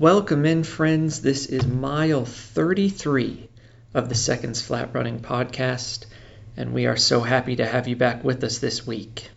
[0.00, 1.20] Welcome in, friends.
[1.20, 3.50] This is mile 33
[3.92, 6.06] of the Seconds Flat Running podcast,
[6.56, 9.28] and we are so happy to have you back with us this week.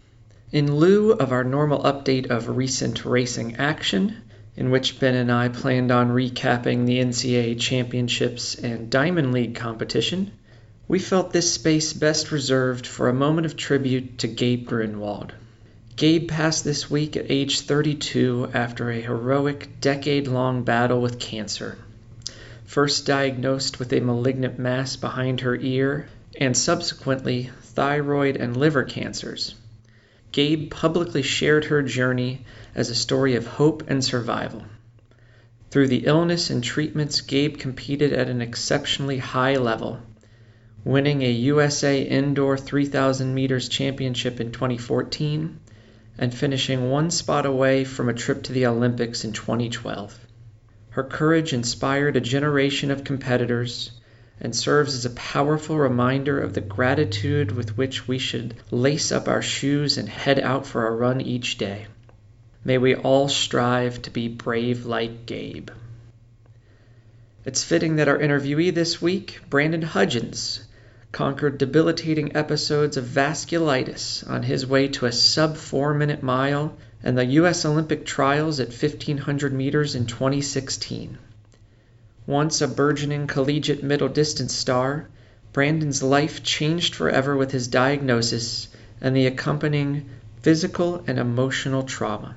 [0.54, 4.16] In lieu of our normal update of recent racing action,
[4.56, 10.32] in which Ben and I planned on recapping the NCAA championships and Diamond League competition,
[10.88, 15.34] we felt this space best reserved for a moment of tribute to Gabe Grunewald.
[15.96, 21.78] Gabe passed this week at age 32 after a heroic decade long battle with cancer.
[22.66, 29.54] First diagnosed with a malignant mass behind her ear, and subsequently thyroid and liver cancers.
[30.32, 34.64] Gabe publicly shared her journey as a story of hope and survival.
[35.70, 40.00] Through the illness and treatments, Gabe competed at an exceptionally high level,
[40.84, 45.60] winning a USA Indoor 3000 meters championship in 2014
[46.18, 50.20] and finishing one spot away from a trip to the Olympics in 2012.
[50.92, 53.92] Her courage inspired a generation of competitors
[54.40, 59.28] and serves as a powerful reminder of the gratitude with which we should lace up
[59.28, 61.88] our shoes and head out for a run each day.
[62.66, 65.70] May we all strive to be brave like Gabe.
[67.46, 70.62] It's fitting that our interviewee this week, Brandon Hudgins,
[71.14, 77.16] conquered debilitating episodes of vasculitis on his way to a sub four minute mile and
[77.16, 77.66] the U.S.
[77.66, 81.20] Olympic trials at 1500 meters in 2016.
[82.26, 85.08] Once a burgeoning collegiate middle distance star,
[85.52, 88.68] Brandon's life changed forever with his diagnosis
[89.00, 90.10] and the accompanying
[90.42, 92.36] physical and emotional trauma.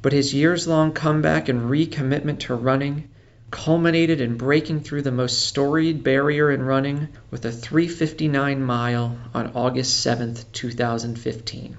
[0.00, 3.10] But his years long comeback and recommitment to running
[3.50, 9.52] culminated in breaking through the most storied barrier in running with a 359 mile on
[9.54, 11.76] August 7, 2015.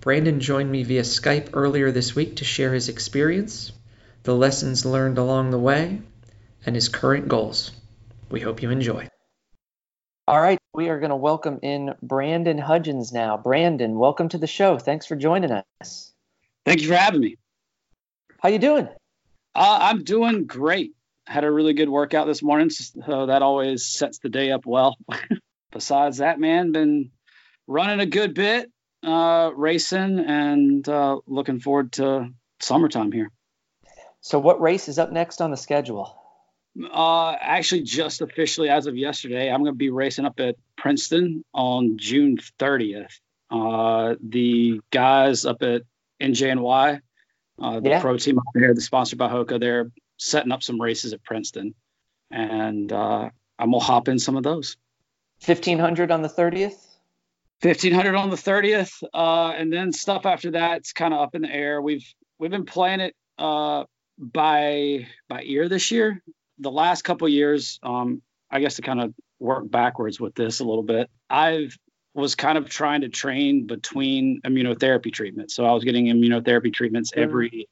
[0.00, 3.72] Brandon joined me via Skype earlier this week to share his experience,
[4.22, 6.00] the lessons learned along the way,
[6.66, 7.72] and his current goals.
[8.30, 9.08] We hope you enjoy.
[10.26, 13.36] All right, we are going to welcome in Brandon Hudgins now.
[13.36, 14.78] Brandon, welcome to the show.
[14.78, 16.12] Thanks for joining us.
[16.64, 17.36] Thank you for having me.
[18.40, 18.88] How you doing?
[19.54, 20.92] Uh, I'm doing great.
[21.26, 24.96] Had a really good workout this morning, so that always sets the day up well.
[25.72, 27.10] Besides that, man, been
[27.66, 28.70] running a good bit,
[29.02, 32.28] uh, racing, and uh, looking forward to
[32.60, 33.30] summertime here.
[34.20, 36.16] So, what race is up next on the schedule?
[36.92, 41.44] Uh, actually, just officially as of yesterday, I'm going to be racing up at Princeton
[41.54, 43.12] on June 30th.
[43.50, 45.82] Uh, the guys up at
[46.20, 47.00] NJNY
[47.60, 48.00] uh, the yeah.
[48.00, 51.74] pro team up there, the sponsored by Hoka, they're setting up some races at Princeton,
[52.30, 53.28] and uh,
[53.58, 54.76] I'm gonna hop in some of those.
[55.40, 56.80] Fifteen hundred on the thirtieth.
[57.60, 60.78] Fifteen hundred on the thirtieth, uh, and then stuff after that.
[60.78, 61.80] It's kind of up in the air.
[61.80, 62.04] We've
[62.38, 63.84] we've been playing it uh,
[64.18, 66.22] by by ear this year.
[66.58, 70.64] The last couple years, um, I guess to kind of work backwards with this a
[70.64, 71.10] little bit.
[71.28, 71.76] I've
[72.14, 75.54] was kind of trying to train between immunotherapy treatments.
[75.54, 77.22] So I was getting immunotherapy treatments mm.
[77.22, 77.68] every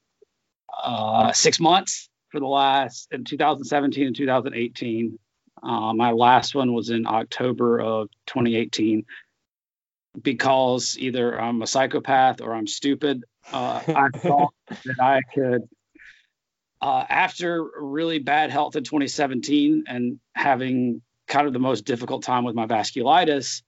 [0.83, 5.17] uh, six months for the last in 2017 and 2018.
[5.61, 9.05] Uh, my last one was in October of 2018
[10.21, 13.23] because either I'm a psychopath or I'm stupid.
[13.51, 15.69] Uh, I thought that I could,
[16.81, 22.43] uh, after really bad health in 2017 and having kind of the most difficult time
[22.43, 23.61] with my vasculitis,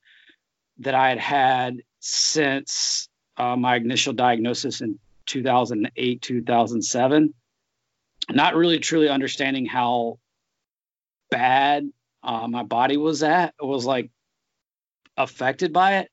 [0.79, 7.33] that I had had since uh, my initial diagnosis in 2008, 2007.
[8.31, 10.19] Not really truly understanding how
[11.29, 11.89] bad
[12.23, 14.09] uh, my body was at, was like
[15.17, 16.11] affected by it.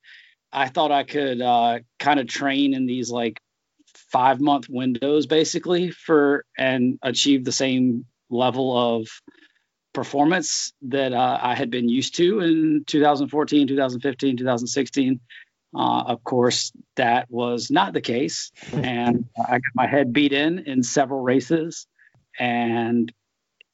[0.52, 3.40] I thought I could uh, kind of train in these like
[4.10, 9.08] five month windows basically for and achieve the same level of
[9.92, 15.20] performance that uh, I had been used to in 2014, 2015, 2016.
[15.74, 20.60] Uh, of course, that was not the case, and I got my head beat in
[20.60, 21.86] in several races,
[22.38, 23.10] and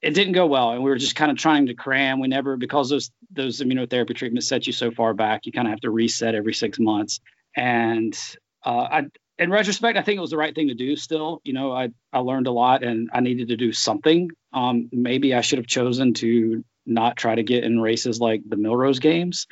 [0.01, 0.71] it didn't go well.
[0.71, 2.21] And we were just kind of trying to cram.
[2.21, 5.73] We never because those those immunotherapy treatments set you so far back, you kind of
[5.73, 7.21] have to reset every six months.
[7.57, 8.17] And
[8.65, 9.07] uh, I
[9.39, 10.97] in retrospect, I think it was the right thing to do.
[10.97, 14.31] Still, you know, I I learned a lot, and I needed to do something.
[14.53, 18.57] Um, maybe I should have chosen to not try to get in races like the
[18.57, 19.47] Millrose Games,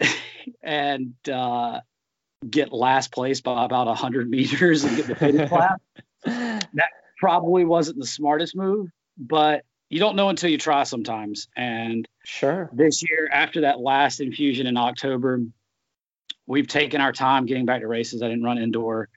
[0.62, 1.80] and uh,
[2.48, 5.80] get last place by about hundred meters and get the finish lap.
[6.24, 11.48] That probably wasn't the smartest move, but you don't know until you try sometimes.
[11.56, 15.40] And sure, this year after that last infusion in October,
[16.46, 18.22] we've taken our time getting back to races.
[18.22, 19.08] I didn't run indoor.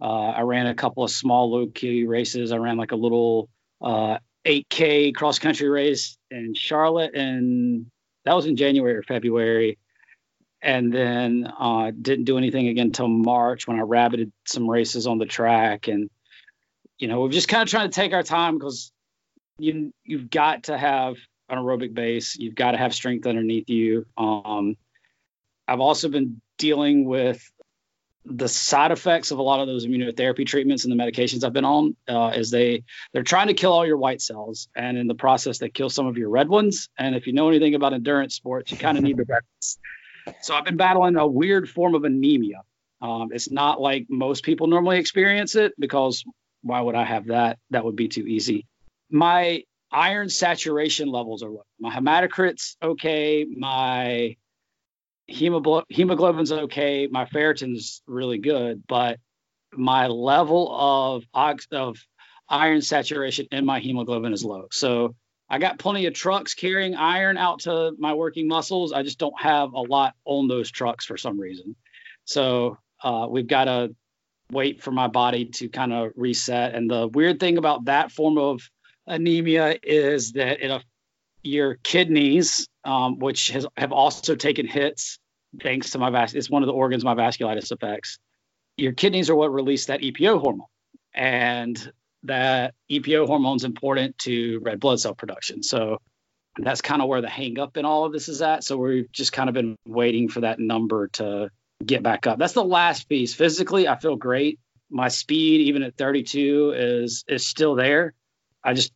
[0.00, 2.52] Uh, I ran a couple of small low key races.
[2.52, 3.48] I ran like a little
[3.80, 7.86] uh, 8K cross country race in Charlotte, and
[8.24, 9.78] that was in January or February.
[10.60, 15.18] And then uh, didn't do anything again until March when I rabbited some races on
[15.18, 15.86] the track.
[15.86, 16.10] And,
[16.98, 18.90] you know, we're just kind of trying to take our time because
[19.58, 21.14] you, you've got to have
[21.48, 24.04] an aerobic base, you've got to have strength underneath you.
[24.16, 24.76] Um,
[25.68, 27.50] I've also been dealing with
[28.24, 31.64] the side effects of a lot of those immunotherapy treatments and the medications I've been
[31.64, 35.14] on uh, is they they're trying to kill all your white cells, and in the
[35.14, 36.90] process they kill some of your red ones.
[36.98, 39.42] And if you know anything about endurance sports, you kind of need the red.
[40.42, 42.62] So I've been battling a weird form of anemia.
[43.00, 46.24] Um, it's not like most people normally experience it because
[46.62, 47.58] why would I have that?
[47.70, 48.66] That would be too easy.
[49.10, 51.64] My iron saturation levels are low.
[51.78, 53.46] My hematocrit's okay.
[53.48, 54.36] My
[55.28, 57.06] hemoglobin's okay.
[57.10, 59.18] My ferritin's really good, but
[59.72, 61.24] my level of
[61.70, 61.98] of
[62.48, 64.68] iron saturation in my hemoglobin is low.
[64.72, 65.14] So
[65.50, 68.92] I got plenty of trucks carrying iron out to my working muscles.
[68.92, 71.76] I just don't have a lot on those trucks for some reason.
[72.24, 73.94] So uh, we've got to
[74.50, 76.74] wait for my body to kind of reset.
[76.74, 78.62] And the weird thing about that form of
[79.06, 80.82] anemia is that it
[81.42, 85.18] your kidneys, um, which has, have also taken hits
[85.62, 86.34] thanks to my vas.
[86.34, 88.18] It's one of the organs my vasculitis affects.
[88.78, 90.68] Your kidneys are what release that EPO hormone,
[91.12, 91.92] and
[92.22, 95.62] that EPO hormone is important to red blood cell production.
[95.62, 95.98] So
[96.56, 98.64] that's kind of where the hang up in all of this is at.
[98.64, 101.50] So we've just kind of been waiting for that number to
[101.84, 102.38] get back up.
[102.38, 103.34] That's the last piece.
[103.34, 104.58] Physically, I feel great.
[104.90, 108.14] My speed, even at 32, is is still there.
[108.64, 108.92] I just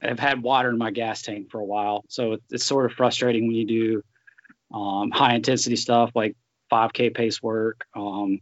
[0.00, 3.46] have had water in my gas tank for a while, so it's sort of frustrating
[3.46, 4.02] when you do
[4.76, 6.36] um, high intensity stuff like
[6.70, 7.84] 5K pace work.
[7.94, 8.40] Um,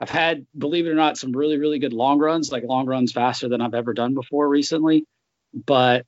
[0.00, 3.12] I've had, believe it or not, some really really good long runs, like long runs
[3.12, 5.06] faster than I've ever done before recently.
[5.54, 6.06] But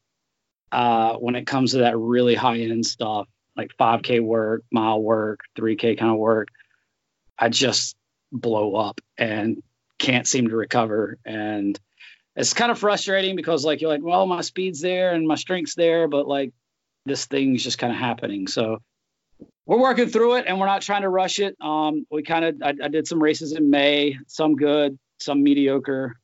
[0.71, 3.27] uh, when it comes to that really high end stuff,
[3.57, 6.49] like 5K work, mile work, 3K kind of work,
[7.39, 7.97] I just
[8.33, 9.63] blow up and
[9.99, 11.19] can't seem to recover.
[11.25, 11.79] And
[12.37, 15.75] it's kind of frustrating because like you're like, well, my speed's there and my strength's
[15.75, 16.53] there, but like
[17.07, 18.47] this thing's just kind of happening.
[18.47, 18.79] So
[19.67, 21.57] we're working through it and we're not trying to rush it.
[21.61, 26.17] Um, we kind of I, I, did some races in May, some good, some mediocre.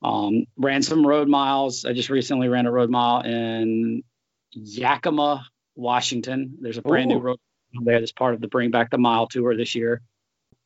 [0.00, 1.84] Um, ran some road miles.
[1.84, 4.04] I just recently ran a road mile in
[4.52, 5.44] Yakima,
[5.74, 6.58] Washington.
[6.60, 7.16] There's a brand Ooh.
[7.16, 7.40] new road
[7.82, 10.00] there that's part of the Bring Back the Mile tour this year.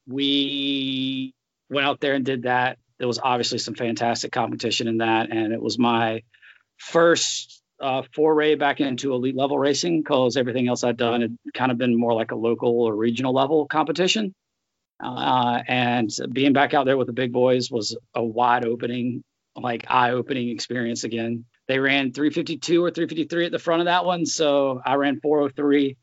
[0.06, 1.34] We
[1.70, 5.52] went out there and did that there was obviously some fantastic competition in that, and
[5.52, 6.22] it was my
[6.78, 11.72] first uh, foray back into elite level racing because everything else I'd done had kind
[11.72, 14.32] of been more like a local or regional level competition.
[15.02, 19.24] Uh, and being back out there with the big boys was a wide opening,
[19.56, 21.44] like eye opening experience again.
[21.66, 24.26] They ran 352 or 353 at the front of that one.
[24.26, 25.96] So I ran 403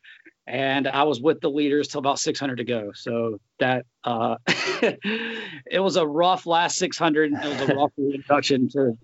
[0.49, 2.91] and I was with the leaders till about 600 to go.
[2.93, 7.31] So that uh, it was a rough last 600.
[7.31, 8.97] It was a rough introduction to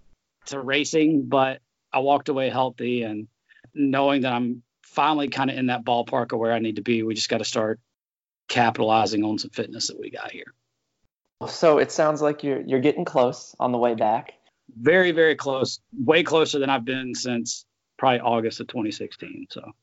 [0.47, 1.59] to racing, but
[1.93, 3.27] I walked away healthy and
[3.75, 7.03] knowing that I'm finally kind of in that ballpark of where I need to be.
[7.03, 7.79] We just got to start
[8.47, 10.51] capitalizing on some fitness that we got here.
[11.47, 14.33] So it sounds like you're you're getting close on the way back.
[14.75, 17.65] Very very close, way closer than I've been since
[17.99, 19.45] probably August of 2016.
[19.51, 19.73] So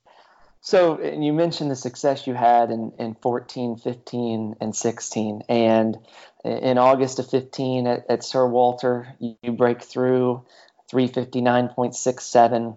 [0.64, 5.42] so you mentioned the success you had in, in 14, 15, and 16.
[5.48, 5.98] And
[6.44, 10.44] in August of 15 at, at Sir Walter, you, you break through
[10.92, 12.76] 359.67.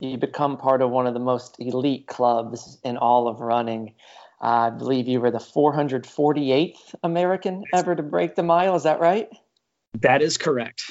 [0.00, 3.94] You become part of one of the most elite clubs in all of running.
[4.42, 8.74] Uh, I believe you were the 448th American ever to break the mile.
[8.74, 9.28] Is that right?
[10.00, 10.82] That is correct.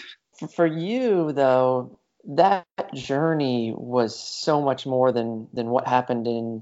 [0.56, 6.62] For you, though, that journey was so much more than than what happened in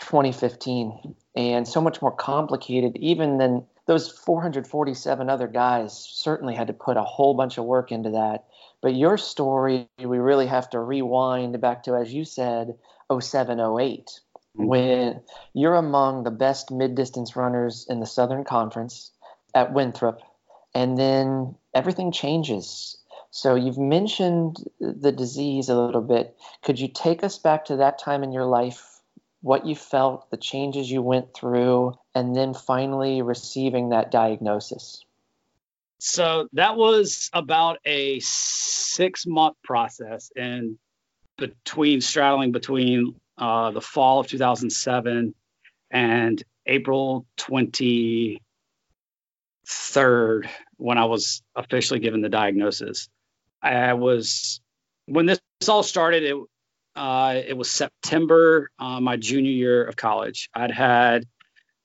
[0.00, 6.72] 2015 and so much more complicated even than those 447 other guys certainly had to
[6.72, 8.44] put a whole bunch of work into that
[8.80, 12.74] but your story we really have to rewind back to as you said
[13.16, 14.66] 07 08 mm-hmm.
[14.66, 15.20] when
[15.52, 19.12] you're among the best mid-distance runners in the southern conference
[19.54, 20.20] at winthrop
[20.74, 22.96] and then everything changes
[23.34, 26.36] so you've mentioned the disease a little bit.
[26.62, 29.00] Could you take us back to that time in your life,
[29.40, 35.02] what you felt, the changes you went through, and then finally receiving that diagnosis?
[35.98, 40.76] So that was about a six month process, and
[41.38, 45.34] between straddling between uh, the fall of 2007
[45.90, 48.40] and April 23rd,
[50.76, 53.08] when I was officially given the diagnosis.
[53.62, 54.60] I was
[55.06, 56.36] when this all started, it
[56.94, 60.50] uh, it was September, uh, my junior year of college.
[60.54, 61.24] I'd had,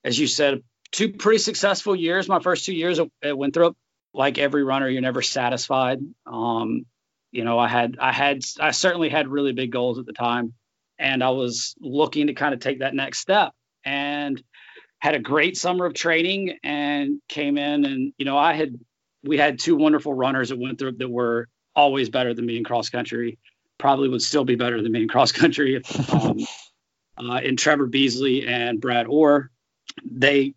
[0.04, 2.28] as you said, two pretty successful years.
[2.28, 3.76] My first two years at Winthrop,
[4.12, 6.00] like every runner, you're never satisfied.
[6.26, 6.84] Um,
[7.32, 10.54] you know, I had, I had, I certainly had really big goals at the time,
[10.98, 13.52] and I was looking to kind of take that next step.
[13.84, 14.42] And
[14.98, 18.74] had a great summer of training and came in and you know I had
[19.22, 22.88] we had two wonderful runners at Winthrop that were always better than me in cross
[22.88, 23.38] country.
[23.78, 25.82] Probably would still be better than me in cross country.
[26.12, 29.50] Um, uh, in Trevor Beasley and Brad Orr,
[30.04, 30.54] they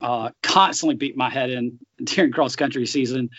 [0.00, 3.30] uh, constantly beat my head in during cross country season.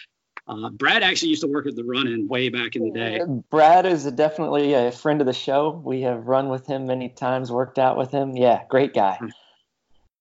[0.48, 3.22] Uh, Brad actually used to work at the run in way back in the day.
[3.51, 5.70] Brad is a definitely a friend of the show.
[5.70, 8.36] We have run with him many times, worked out with him.
[8.36, 9.20] Yeah, great guy.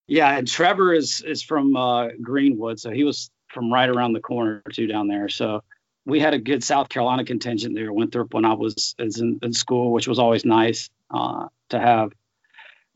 [0.07, 4.21] Yeah, and Trevor is is from uh, Greenwood, so he was from right around the
[4.21, 5.29] corner too down there.
[5.29, 5.63] So
[6.05, 7.93] we had a good South Carolina contingent there.
[7.93, 12.13] Winthrop when I was in, in school, which was always nice uh, to have.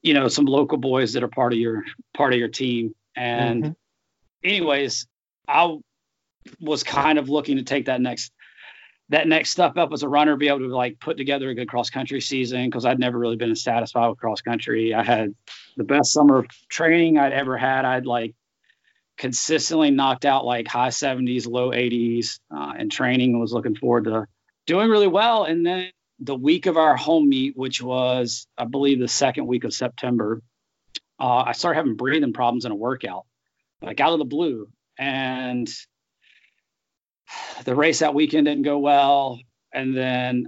[0.02, 2.94] You know, some local boys that are part of your part of your team.
[3.16, 3.72] And mm-hmm.
[4.42, 5.06] anyways,
[5.48, 5.78] I
[6.60, 8.30] was kind of looking to take that next
[9.10, 11.68] that next step up as a runner, be able to like put together a good
[11.68, 14.94] cross country season because I'd never really been satisfied with cross country.
[14.94, 15.34] I had
[15.76, 17.84] the best summer training I'd ever had.
[17.84, 18.34] I'd like
[19.16, 24.26] consistently knocked out like high 70s, low 80s, uh, and training was looking forward to
[24.66, 25.44] doing really well.
[25.44, 29.64] And then the week of our home meet, which was, I believe, the second week
[29.64, 30.42] of September,
[31.20, 33.24] uh, I started having breathing problems in a workout,
[33.80, 34.68] like out of the blue.
[34.98, 35.68] And
[37.64, 39.40] the race that weekend didn't go well.
[39.72, 40.46] And then,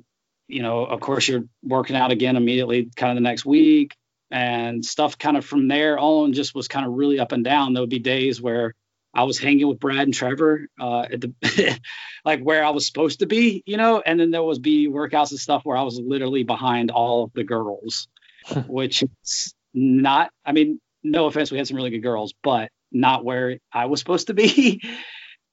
[0.49, 3.95] you know, of course, you're working out again immediately, kind of the next week.
[4.31, 7.73] And stuff kind of from there on just was kind of really up and down.
[7.73, 8.75] There would be days where
[9.17, 11.81] I was hanging with Brad and Trevor uh, at the
[12.25, 15.31] like where I was supposed to be, you know, and then there was be workouts
[15.31, 18.09] and stuff where I was literally behind all of the girls,
[18.67, 20.31] which is not.
[20.45, 24.01] I mean, no offense, we had some really good girls, but not where I was
[24.01, 24.83] supposed to be.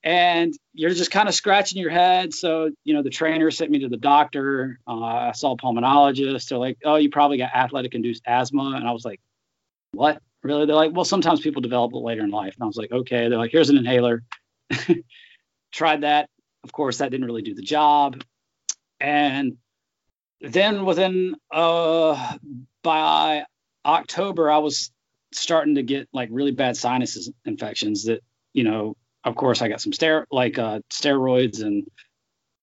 [0.03, 2.33] and you're just kind of scratching your head.
[2.33, 4.79] So, you know, the trainer sent me to the doctor.
[4.85, 6.49] Uh, I saw a pulmonologist.
[6.49, 8.73] They're like, oh, you probably got athletic induced asthma.
[8.75, 9.21] And I was like,
[9.93, 10.21] what?
[10.41, 10.65] Really?
[10.65, 12.53] They're like, well, sometimes people develop it later in life.
[12.55, 13.29] And I was like, okay.
[13.29, 14.23] They're like, here's an inhaler.
[15.71, 16.29] Tried that.
[16.65, 18.21] Of course, that didn't really do the job.
[18.99, 19.57] And
[20.41, 22.37] then within, uh,
[22.83, 23.45] by
[23.85, 24.91] October, I was
[25.31, 28.21] starting to get like really bad sinus infections that,
[28.53, 31.85] you know, of course, I got some ster- like uh, steroids and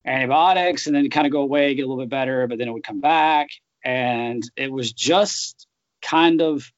[0.04, 2.72] antibiotics, and then kind of go away, get a little bit better, but then it
[2.72, 3.48] would come back,
[3.84, 5.66] and it was just
[6.02, 6.70] kind of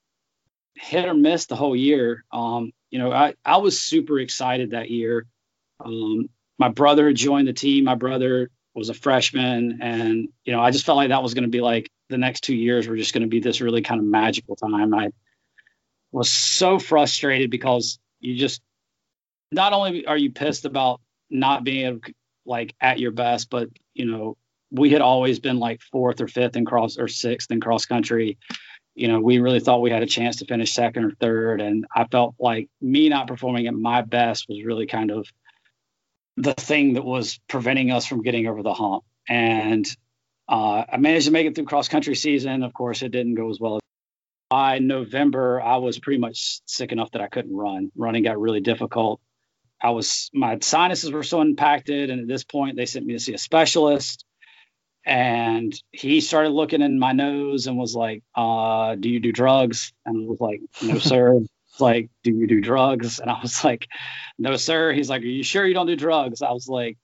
[0.74, 2.24] hit or miss the whole year.
[2.32, 5.26] Um, you know, I I was super excited that year.
[5.84, 7.84] Um, my brother joined the team.
[7.84, 11.44] My brother was a freshman, and you know, I just felt like that was going
[11.44, 14.00] to be like the next two years were just going to be this really kind
[14.00, 14.94] of magical time.
[14.94, 15.10] I
[16.10, 18.62] was so frustrated because you just
[19.52, 22.02] not only are you pissed about not being
[22.44, 24.36] like at your best, but you know,
[24.70, 28.38] we had always been like fourth or fifth in cross or sixth in cross country.
[28.94, 31.60] You know, we really thought we had a chance to finish second or third.
[31.60, 35.26] And I felt like me not performing at my best was really kind of
[36.36, 39.04] the thing that was preventing us from getting over the hump.
[39.28, 39.86] And
[40.48, 42.62] uh, I managed to make it through cross country season.
[42.62, 43.80] Of course, it didn't go as well
[44.52, 47.90] by November, I was pretty much sick enough that I couldn't run.
[47.96, 49.18] Running got really difficult.
[49.82, 53.18] I was my sinuses were so impacted, and at this point they sent me to
[53.20, 54.24] see a specialist.
[55.04, 59.92] And he started looking in my nose and was like, uh, "Do you do drugs?"
[60.06, 61.40] And I was like, "No, sir."
[61.80, 63.88] Like, "Do you do drugs?" And I was like,
[64.38, 66.98] "No, sir." He's like, "Are you sure you don't do drugs?" I was like,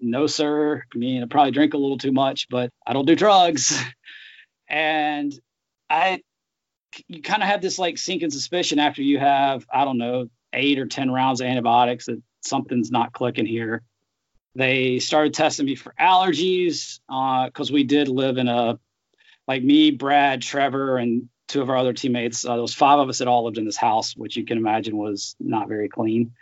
[0.00, 0.82] "No, sir.
[0.92, 3.80] I mean, I probably drink a little too much, but I don't do drugs."
[4.66, 5.38] And
[5.90, 6.22] I,
[7.06, 10.78] you kind of have this like sinking suspicion after you have, I don't know, eight
[10.78, 13.82] or 10 rounds of antibiotics that something's not clicking here.
[14.54, 18.78] They started testing me for allergies because uh, we did live in a,
[19.48, 22.44] like me, Brad, Trevor, and two of our other teammates.
[22.44, 25.34] Uh, five of us that all lived in this house, which you can imagine was
[25.40, 26.32] not very clean.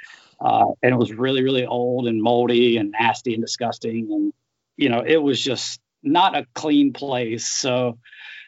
[0.40, 4.12] Uh, and it was really, really old and moldy and nasty and disgusting.
[4.12, 4.32] And,
[4.76, 7.46] you know, it was just not a clean place.
[7.46, 7.98] So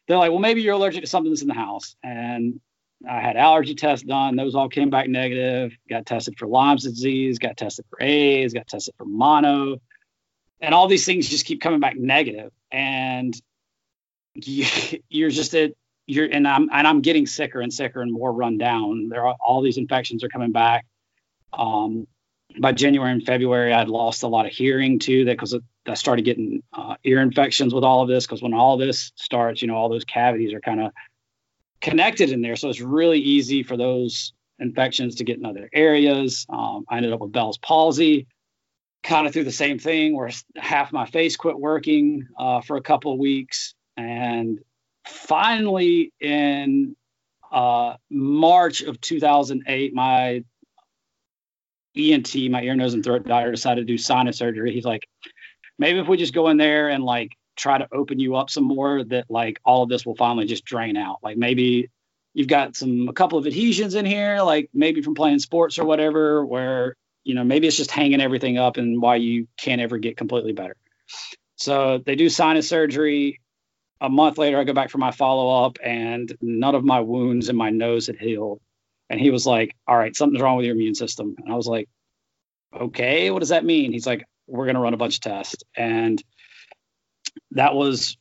[0.06, 1.96] they're like, well, maybe you're allergic to something that's in the house.
[2.02, 2.60] And
[3.08, 4.36] I had allergy tests done.
[4.36, 5.72] Those all came back negative.
[5.88, 9.78] Got tested for Lyme's disease, got tested for AIDS, got tested for mono.
[10.60, 12.52] And all these things just keep coming back negative.
[12.70, 13.34] And
[14.34, 14.66] you,
[15.26, 15.72] are just at
[16.06, 19.08] you're and I'm and I'm getting sicker and sicker and more run down.
[19.08, 20.86] There are all these infections are coming back.
[21.52, 22.06] Um,
[22.58, 25.56] by January and February, I'd lost a lot of hearing too, that because
[25.86, 29.60] I started getting uh, ear infections with all of this because when all this starts,
[29.62, 30.92] you know, all those cavities are kind of
[31.84, 32.56] connected in there.
[32.56, 36.46] So it's really easy for those infections to get in other areas.
[36.48, 38.26] Um, I ended up with Bell's palsy,
[39.02, 42.80] kind of through the same thing where half my face quit working uh, for a
[42.80, 43.74] couple of weeks.
[43.98, 44.60] And
[45.06, 46.96] finally, in
[47.52, 50.42] uh, March of 2008, my
[51.94, 54.72] ENT, my ear, nose, and throat doctor, decided to do sinus surgery.
[54.72, 55.06] He's like,
[55.78, 58.64] maybe if we just go in there and like try to open you up some
[58.64, 61.18] more, that like all of this will finally just drain out.
[61.22, 61.90] Like maybe
[62.34, 65.84] you've got some a couple of adhesions in here, like maybe from playing sports or
[65.84, 69.98] whatever, where you know maybe it's just hanging everything up and why you can't ever
[69.98, 70.76] get completely better.
[71.56, 73.40] So they do sinus surgery.
[74.00, 77.48] A month later, I go back for my follow up, and none of my wounds
[77.48, 78.60] in my nose had healed.
[79.08, 81.36] And he was like, All right, something's wrong with your immune system.
[81.38, 81.88] And I was like,
[82.78, 83.92] Okay, what does that mean?
[83.92, 85.62] He's like, We're going to run a bunch of tests.
[85.76, 86.22] And
[87.52, 88.16] that was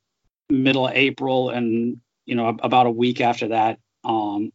[0.50, 1.50] middle of April.
[1.50, 4.52] And, you know, about a week after that, um,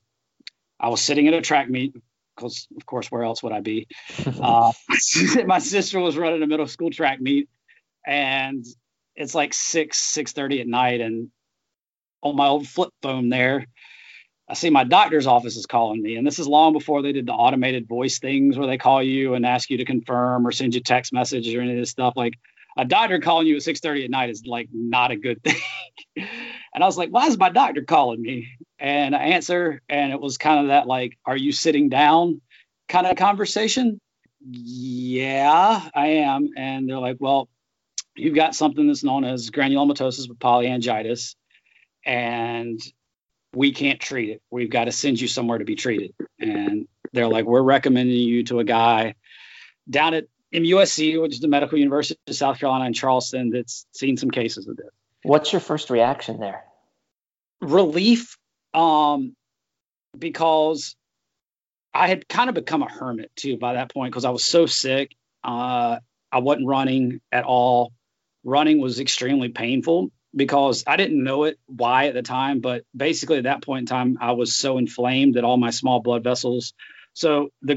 [0.81, 1.95] I was sitting at a track meet
[2.37, 3.87] because, of course, where else would I be?
[4.41, 4.73] Uh,
[5.47, 7.49] my sister was running a middle school track meet,
[8.07, 8.65] and
[9.17, 11.31] it's like six six thirty at night, and
[12.23, 13.67] on my old flip phone there,
[14.49, 17.27] I see my doctor's office is calling me, and this is long before they did
[17.27, 20.75] the automated voice things where they call you and ask you to confirm or send
[20.75, 22.15] you text messages or any of this stuff.
[22.17, 22.35] Like
[22.79, 25.61] a doctor calling you at 6:30 at night is like not a good thing.
[26.17, 28.49] and I was like, why is my doctor calling me?
[28.79, 32.41] And I answer, and it was kind of that like, are you sitting down
[32.89, 34.01] kind of conversation?
[34.49, 36.51] Yeah, I am.
[36.57, 37.49] And they're like, well,
[38.15, 41.35] you've got something that's known as granulomatosis with polyangiitis,
[42.07, 42.81] and
[43.53, 44.43] we can't treat it.
[44.53, 46.15] We've got to send you somewhere to be treated.
[46.39, 49.17] And they're like, we're recommending you to a guy
[49.91, 54.17] down at MUSC, which is the Medical University of South Carolina in Charleston, that's seen
[54.17, 54.89] some cases of this.
[55.23, 56.65] What's your first reaction there?
[57.61, 58.39] Relief,
[58.73, 59.35] um,
[60.17, 60.95] because
[61.93, 64.67] I had kind of become a hermit too by that point because I was so
[64.67, 65.15] sick.
[65.43, 65.99] Uh,
[66.31, 67.93] I wasn't running at all.
[68.45, 73.39] Running was extremely painful because I didn't know it why at the time, but basically
[73.39, 76.73] at that point in time, I was so inflamed that all my small blood vessels.
[77.15, 77.75] So the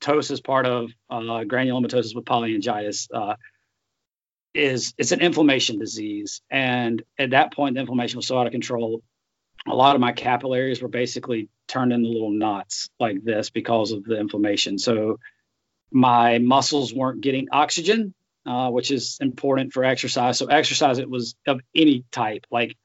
[0.00, 3.36] granulomatosis part of uh, granulomatosis with polyangiitis uh,
[4.54, 8.52] is it's an inflammation disease, and at that point, the inflammation was so out of
[8.52, 9.02] control.
[9.66, 14.04] A lot of my capillaries were basically turned into little knots like this because of
[14.04, 14.78] the inflammation.
[14.78, 15.18] So
[15.90, 18.14] my muscles weren't getting oxygen
[18.48, 20.38] uh, which is important for exercise.
[20.38, 22.46] So exercise, it was of any type.
[22.50, 22.76] Like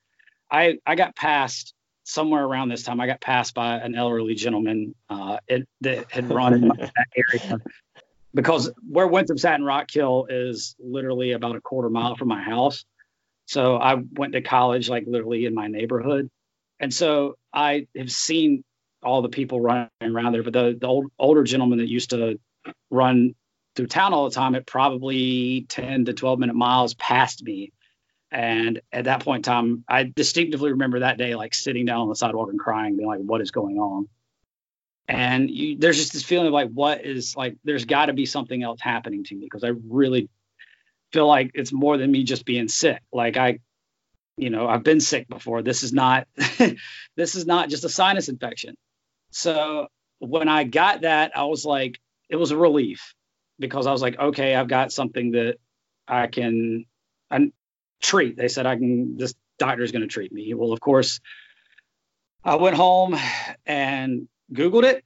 [0.52, 3.00] I, I got passed somewhere around this time.
[3.00, 7.60] I got passed by an elderly gentleman uh, it, that had run in that area
[8.34, 12.86] because where Winthrop Satin Rock Hill is literally about a quarter mile from my house.
[13.46, 16.30] So I went to college like literally in my neighborhood,
[16.80, 18.64] and so I have seen
[19.04, 20.44] all the people running around there.
[20.44, 22.40] But the the old, older gentleman that used to
[22.90, 23.36] run
[23.76, 27.72] through town all the time at probably 10 to 12 minute miles past me.
[28.34, 32.10] And at that point in time, I distinctively remember that day, like sitting down on
[32.10, 34.10] the sidewalk and crying, being like, what is going on?
[35.08, 38.26] And you, there's just this feeling of like, what is like, there's got to be
[38.26, 40.30] something else happening to me because I really
[41.12, 43.04] feel like it's more than me just being sick.
[43.12, 43.60] Like, I,
[44.36, 45.62] you know, I've been sick before.
[45.62, 46.28] This is not,
[47.16, 48.74] this is not just a sinus infection.
[49.30, 53.14] So when I got that, I was like, it was a relief
[53.60, 55.58] because I was like, okay, I've got something that
[56.08, 56.86] I can
[57.34, 57.52] I
[58.04, 58.38] treat.
[58.38, 59.18] They said I can.
[59.18, 60.54] This doctor is going to treat me.
[60.54, 61.20] Well, of course,
[62.44, 63.16] I went home
[63.66, 65.04] and Googled it,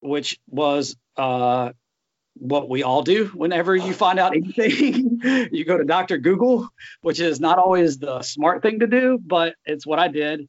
[0.00, 1.72] which was uh,
[2.34, 5.20] what we all do whenever you find out anything.
[5.52, 6.68] you go to Doctor Google,
[7.02, 10.48] which is not always the smart thing to do, but it's what I did.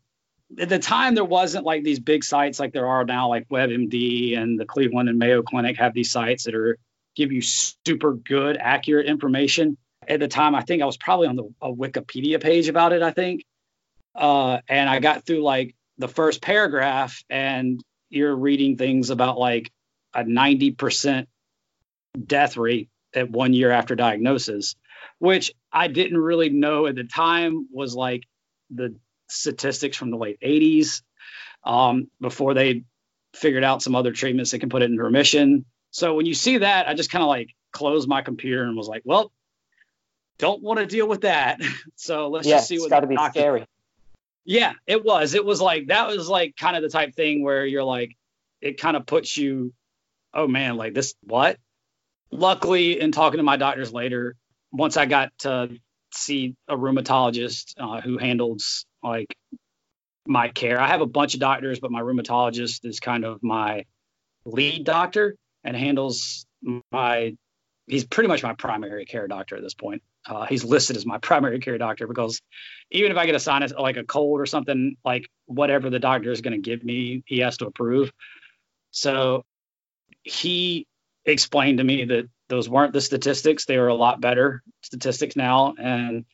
[0.59, 4.37] At the time, there wasn't like these big sites like there are now, like WebMD
[4.37, 6.77] and the Cleveland and Mayo Clinic have these sites that are
[7.15, 9.77] give you super good, accurate information.
[10.07, 13.01] At the time, I think I was probably on the a Wikipedia page about it.
[13.01, 13.45] I think,
[14.15, 19.71] uh, and I got through like the first paragraph, and you're reading things about like
[20.13, 21.27] a 90%
[22.25, 24.75] death rate at one year after diagnosis,
[25.19, 28.23] which I didn't really know at the time was like
[28.69, 28.95] the
[29.29, 31.01] statistics from the late 80s
[31.63, 32.83] um, before they
[33.35, 35.65] figured out some other treatments that can put it into remission.
[35.91, 38.87] So when you see that, I just kind of like closed my computer and was
[38.87, 39.31] like, well,
[40.39, 41.61] don't want to deal with that.
[41.95, 43.65] so let's yeah, just see what it's got to be scary.
[44.45, 45.35] Yeah, it was.
[45.35, 48.15] It was like that was like kind of the type thing where you're like,
[48.61, 49.73] it kind of puts you,
[50.33, 51.57] oh man, like this what?
[52.31, 54.35] Luckily, in talking to my doctors later,
[54.71, 55.77] once I got to
[56.13, 59.35] see a rheumatologist uh, who handles like
[60.25, 60.79] my care.
[60.79, 63.85] I have a bunch of doctors, but my rheumatologist is kind of my
[64.45, 66.45] lead doctor and handles
[66.91, 67.35] my.
[67.87, 70.03] He's pretty much my primary care doctor at this point.
[70.25, 72.41] Uh, he's listed as my primary care doctor because
[72.91, 76.31] even if I get a sinus, like a cold or something, like whatever the doctor
[76.31, 78.11] is going to give me, he has to approve.
[78.91, 79.43] So
[80.23, 80.87] he
[81.25, 85.75] explained to me that those weren't the statistics; they were a lot better statistics now,
[85.79, 86.25] and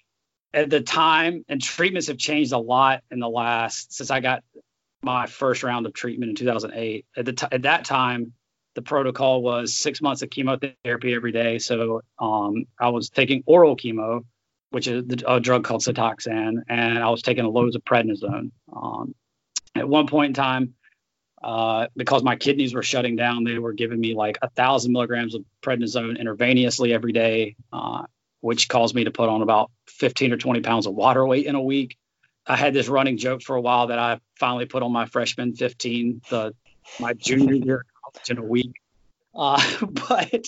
[0.53, 4.43] at the time, and treatments have changed a lot in the last since I got
[5.01, 7.05] my first round of treatment in 2008.
[7.15, 8.33] At the t- at that time,
[8.75, 11.59] the protocol was six months of chemotherapy every day.
[11.59, 14.25] So um, I was taking oral chemo,
[14.69, 18.51] which is a drug called Cytoxan, and I was taking loads of prednisone.
[18.71, 19.15] Um,
[19.75, 20.73] at one point in time,
[21.41, 25.35] uh, because my kidneys were shutting down, they were giving me like a thousand milligrams
[25.35, 27.55] of prednisone intravenously every day.
[27.71, 28.03] Uh,
[28.45, 31.55] which caused me to put on about 15 or 20 pounds of water weight in
[31.55, 31.97] a week.
[32.45, 35.55] I had this running joke for a while that I finally put on my freshman
[35.55, 36.53] 15, the
[36.99, 37.85] my junior year
[38.30, 38.73] in a week.
[39.34, 39.62] Uh,
[40.10, 40.45] but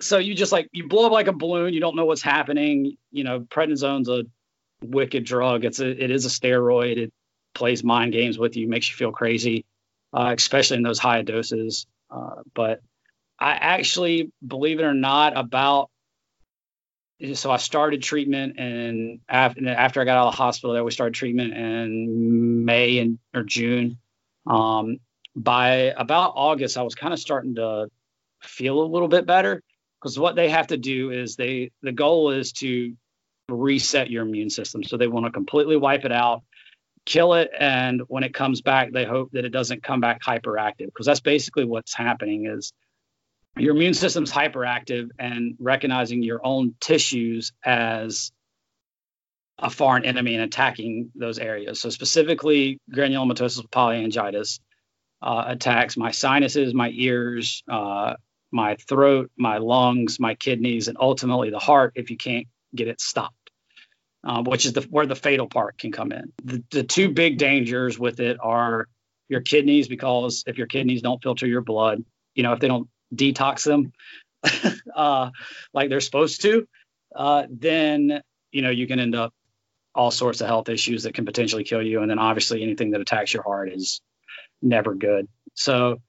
[0.00, 1.74] so you just like you blow up like a balloon.
[1.74, 2.96] You don't know what's happening.
[3.10, 4.24] You know, prednisone's a
[4.82, 5.64] wicked drug.
[5.64, 6.98] It's a it is a steroid.
[6.98, 7.12] It
[7.54, 9.64] plays mind games with you, makes you feel crazy,
[10.12, 11.86] uh, especially in those high doses.
[12.10, 12.80] Uh, but
[13.38, 15.90] I actually, believe it or not, about
[17.34, 20.90] so I started treatment and after, after I got out of the hospital there, we
[20.90, 23.98] started treatment in May and or June.
[24.46, 24.98] Um,
[25.36, 27.88] by about August, I was kind of starting to
[28.42, 29.62] feel a little bit better
[30.00, 32.94] because what they have to do is they the goal is to
[33.48, 34.82] reset your immune system.
[34.82, 36.42] So they want to completely wipe it out,
[37.04, 40.86] kill it, and when it comes back, they hope that it doesn't come back hyperactive
[40.86, 42.72] because that's basically what's happening is
[43.58, 48.32] your immune system's hyperactive and recognizing your own tissues as
[49.58, 51.80] a foreign enemy and attacking those areas.
[51.80, 54.60] So specifically, granulomatosis with polyangiitis
[55.26, 58.14] uh, attacks my sinuses, my ears, uh,
[58.52, 63.00] my throat, my lungs, my kidneys, and ultimately the heart if you can't get it
[63.00, 63.34] stopped.
[64.24, 66.32] Uh, which is the, where the fatal part can come in.
[66.42, 68.88] The, the two big dangers with it are
[69.28, 72.88] your kidneys, because if your kidneys don't filter your blood, you know, if they don't
[73.14, 73.92] detox them
[74.94, 75.30] uh,
[75.72, 76.66] like they're supposed to,
[77.14, 79.32] uh, then you know you can end up
[79.94, 82.02] all sorts of health issues that can potentially kill you.
[82.02, 84.00] And then obviously anything that attacks your heart is
[84.62, 85.28] never good.
[85.54, 86.00] So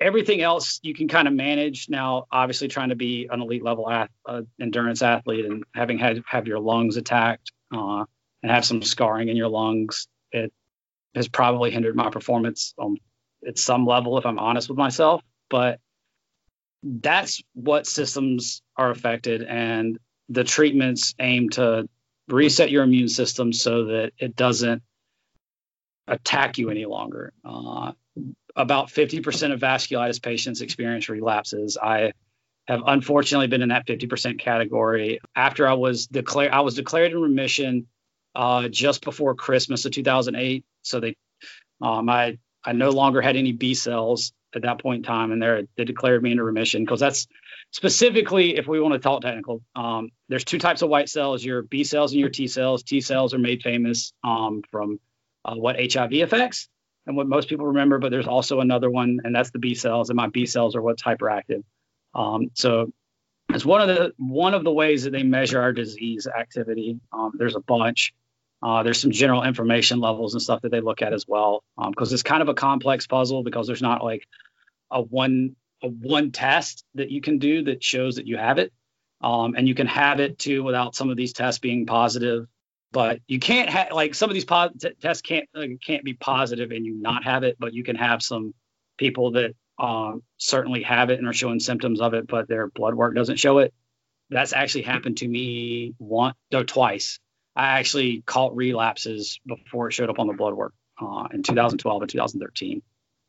[0.00, 1.88] everything else you can kind of manage.
[1.88, 6.22] Now, obviously trying to be an elite level ath- uh, endurance athlete and having had
[6.26, 8.04] have your lungs attacked uh,
[8.42, 10.52] and have some scarring in your lungs, it
[11.14, 12.96] has probably hindered my performance um,
[13.46, 15.22] at some level, if I'm honest with myself.
[15.48, 15.80] But
[16.82, 21.88] that's what systems are affected and the treatments aim to
[22.28, 24.82] reset your immune system so that it doesn't
[26.08, 27.92] attack you any longer uh,
[28.54, 32.12] about 50% of vasculitis patients experience relapses i
[32.68, 37.20] have unfortunately been in that 50% category after i was declared i was declared in
[37.20, 37.86] remission
[38.34, 41.16] uh, just before christmas of 2008 so they
[41.82, 45.40] um, I, I no longer had any b cells at that point in time, and
[45.40, 47.28] they they declared me into remission because that's
[47.70, 49.62] specifically if we want to talk technical.
[49.76, 52.82] Um, there's two types of white cells: your B cells and your T cells.
[52.82, 54.98] T cells are made famous um, from
[55.46, 56.68] uh, what HIV affects
[57.06, 60.10] and what most people remember, but there's also another one, and that's the B cells.
[60.10, 61.62] And my B cells are what's hyperactive.
[62.14, 62.92] Um, so
[63.50, 66.98] it's one of the one of the ways that they measure our disease activity.
[67.12, 68.12] Um, there's a bunch.
[68.62, 72.10] Uh, there's some general information levels and stuff that they look at as well, because
[72.10, 74.26] um, it's kind of a complex puzzle because there's not like
[74.90, 78.72] a one a one test that you can do that shows that you have it,
[79.20, 82.46] um, and you can have it too without some of these tests being positive.
[82.92, 86.14] But you can't have like some of these po- t- tests can't uh, can't be
[86.14, 88.54] positive and you not have it, but you can have some
[88.96, 92.94] people that um, certainly have it and are showing symptoms of it, but their blood
[92.94, 93.74] work doesn't show it.
[94.30, 97.18] That's actually happened to me one, no, twice.
[97.54, 102.02] I actually caught relapses before it showed up on the blood work uh, in 2012
[102.02, 102.82] and 2013.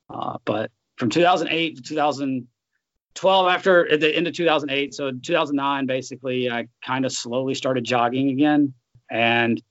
[0.09, 6.49] Uh, but from 2008 to 2012 after at the end of 2008 so 2009 basically
[6.49, 8.73] i kind of slowly started jogging again
[9.09, 9.61] and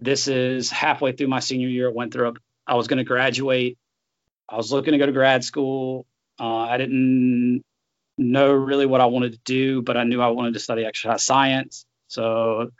[0.00, 3.78] this is halfway through my senior year at winthrop i was going to graduate.
[4.48, 6.06] I was looking to go to grad school.
[6.38, 7.62] Uh, i didn't
[8.16, 11.22] know really what i wanted to do but i knew i wanted to study exercise
[11.22, 11.84] science.
[12.08, 12.70] So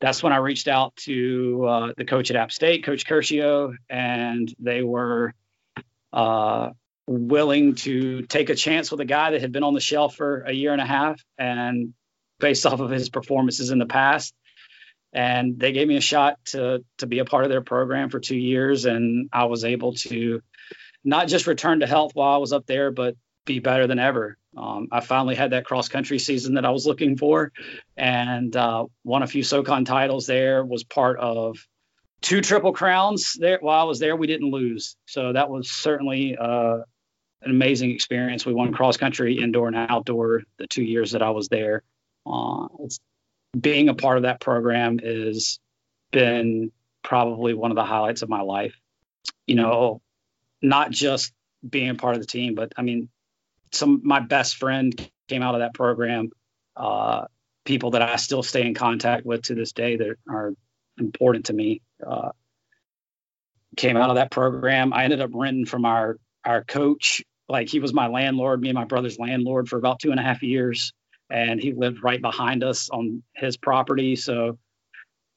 [0.00, 4.54] that's when i reached out to uh, the coach at app state coach curcio and
[4.58, 5.32] they were
[6.12, 6.70] uh,
[7.06, 10.42] willing to take a chance with a guy that had been on the shelf for
[10.42, 11.94] a year and a half and
[12.40, 14.34] based off of his performances in the past.
[15.16, 18.20] And they gave me a shot to to be a part of their program for
[18.20, 20.42] two years, and I was able to
[21.04, 24.36] not just return to health while I was up there, but be better than ever.
[24.54, 27.50] Um, I finally had that cross country season that I was looking for,
[27.96, 30.62] and uh, won a few SoCon titles there.
[30.62, 31.56] Was part of
[32.20, 34.16] two triple crowns there while I was there.
[34.16, 36.78] We didn't lose, so that was certainly uh,
[37.40, 38.44] an amazing experience.
[38.44, 41.82] We won cross country, indoor and outdoor, the two years that I was there.
[42.26, 42.66] Uh,
[43.58, 45.58] being a part of that program has
[46.10, 48.74] been probably one of the highlights of my life.
[49.46, 50.00] You know,
[50.62, 51.32] not just
[51.68, 53.08] being a part of the team, but I mean,
[53.72, 56.30] some my best friend came out of that program.
[56.76, 57.26] Uh,
[57.64, 60.54] people that I still stay in contact with to this day that are
[60.98, 62.30] important to me uh,
[63.76, 64.92] came out of that program.
[64.92, 67.24] I ended up renting from our our coach.
[67.48, 70.22] Like he was my landlord, me and my brother's landlord for about two and a
[70.22, 70.92] half years,
[71.30, 74.16] and he lived right behind us on his property.
[74.16, 74.58] So,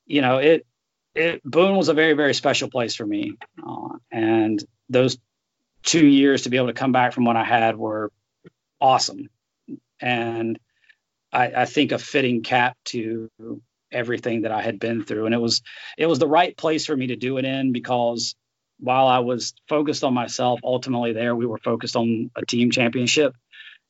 [0.06, 0.66] you know, it
[1.16, 3.34] it Boone was a very very special place for me,
[3.66, 5.18] uh, and those
[5.84, 8.12] two years to be able to come back from what I had were
[8.82, 9.30] awesome.
[10.00, 10.60] And
[11.32, 13.30] I, I, think a fitting cap to
[13.92, 15.26] everything that I had been through.
[15.26, 15.62] And it was
[15.98, 18.36] it was the right place for me to do it in because
[18.80, 23.36] while I was focused on myself, ultimately there we were focused on a team championship.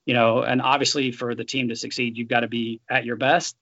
[0.10, 3.16] You know, and obviously for the team to succeed, you've got to be at your
[3.16, 3.56] best.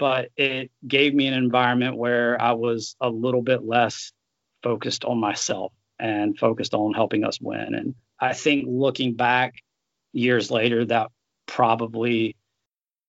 [0.00, 4.10] But it gave me an environment where I was a little bit less
[4.64, 7.76] focused on myself and focused on helping us win.
[7.76, 9.62] And I think looking back
[10.12, 11.12] years later, that
[11.46, 12.34] probably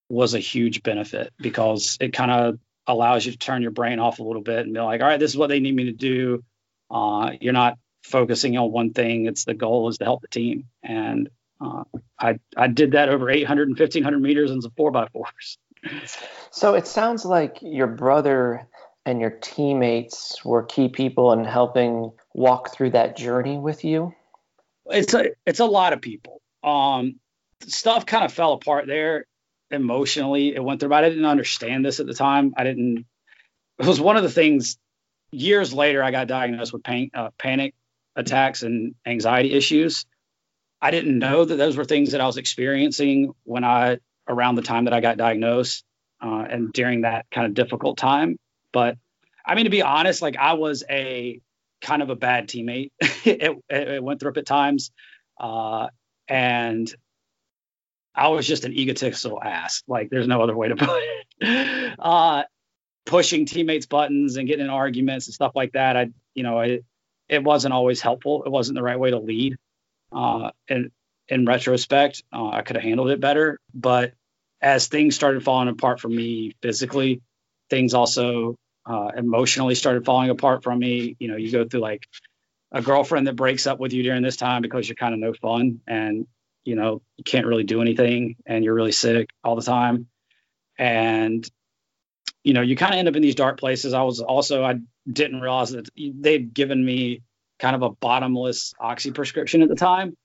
[0.07, 4.19] was a huge benefit because it kind of allows you to turn your brain off
[4.19, 5.93] a little bit and be like, all right, this is what they need me to
[5.93, 6.43] do.
[6.91, 9.25] Uh, you're not focusing on one thing.
[9.25, 10.65] It's the goal is to help the team.
[10.83, 11.31] And
[11.63, 11.83] uh,
[12.19, 15.57] I, I did that over 800 and 1500 meters in some four by fours.
[16.51, 18.67] So it sounds like your brother
[19.07, 24.13] and your teammates were key people in helping walk through that journey with you.
[24.85, 26.41] It's a, it's a lot of people.
[26.63, 27.19] Um,
[27.67, 29.25] stuff kind of fell apart there
[29.71, 30.55] emotionally.
[30.55, 32.53] It went through, but I didn't understand this at the time.
[32.55, 33.05] I didn't.
[33.79, 34.77] It was one of the things.
[35.31, 37.73] Years later, I got diagnosed with pain, uh, panic
[38.15, 40.05] attacks and anxiety issues.
[40.83, 44.61] I didn't know that those were things that I was experiencing when I around the
[44.61, 45.85] time that I got diagnosed
[46.21, 48.37] uh, and during that kind of difficult time.
[48.73, 48.97] But
[49.45, 51.39] I mean, to be honest, like I was a
[51.81, 52.91] kind of a bad teammate.
[52.99, 54.91] it, went through at times.
[55.39, 55.87] Uh,
[56.27, 56.93] and
[58.13, 59.83] I was just an egotistical ass.
[59.87, 61.01] Like there's no other way to put
[61.39, 61.95] it.
[61.97, 62.43] Uh,
[63.05, 65.95] pushing teammates' buttons and getting in arguments and stuff like that.
[65.95, 66.83] I, you know, it
[67.29, 68.43] it wasn't always helpful.
[68.43, 69.55] It wasn't the right way to lead.
[70.13, 70.91] Uh, and
[71.27, 73.59] in retrospect, uh, I could have handled it better.
[73.73, 74.13] But
[74.61, 77.21] as things started falling apart for me physically,
[77.69, 81.15] things also uh, emotionally started falling apart from me.
[81.19, 82.03] You know, you go through like
[82.71, 85.33] a girlfriend that breaks up with you during this time because you're kind of no
[85.33, 86.27] fun and
[86.65, 90.07] you know you can't really do anything and you're really sick all the time
[90.77, 91.47] and
[92.43, 94.75] you know you kind of end up in these dark places i was also i
[95.11, 97.21] didn't realize that they'd given me
[97.63, 100.15] kind of a bottomless oxy prescription at the time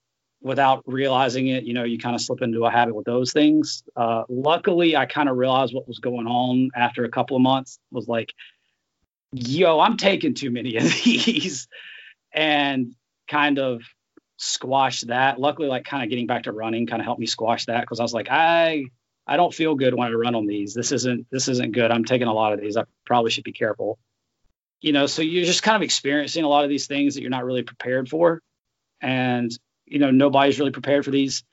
[0.41, 3.83] without realizing it you know you kind of slip into a habit with those things
[3.95, 7.79] uh, luckily i kind of realized what was going on after a couple of months
[7.91, 8.33] was like
[9.31, 11.67] yo i'm taking too many of these
[12.33, 12.93] and
[13.27, 13.81] kind of
[14.39, 15.39] squash that.
[15.39, 17.99] Luckily, like kind of getting back to running kind of helped me squash that because
[17.99, 18.85] I was like, I
[19.27, 20.73] I don't feel good when I run on these.
[20.73, 21.91] This isn't this isn't good.
[21.91, 22.75] I'm taking a lot of these.
[22.75, 23.99] I probably should be careful.
[24.81, 27.29] You know, so you're just kind of experiencing a lot of these things that you're
[27.29, 28.41] not really prepared for.
[29.01, 29.51] And,
[29.85, 31.43] you know, nobody's really prepared for these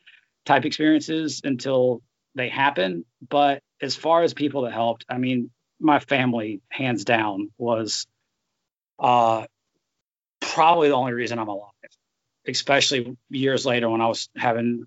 [0.44, 2.02] type experiences until
[2.34, 3.04] they happen.
[3.28, 8.06] But as far as people that helped, I mean, my family, hands down, was
[8.98, 9.46] uh
[10.40, 11.70] probably the only reason I'm alive,
[12.46, 14.84] especially years later when I was having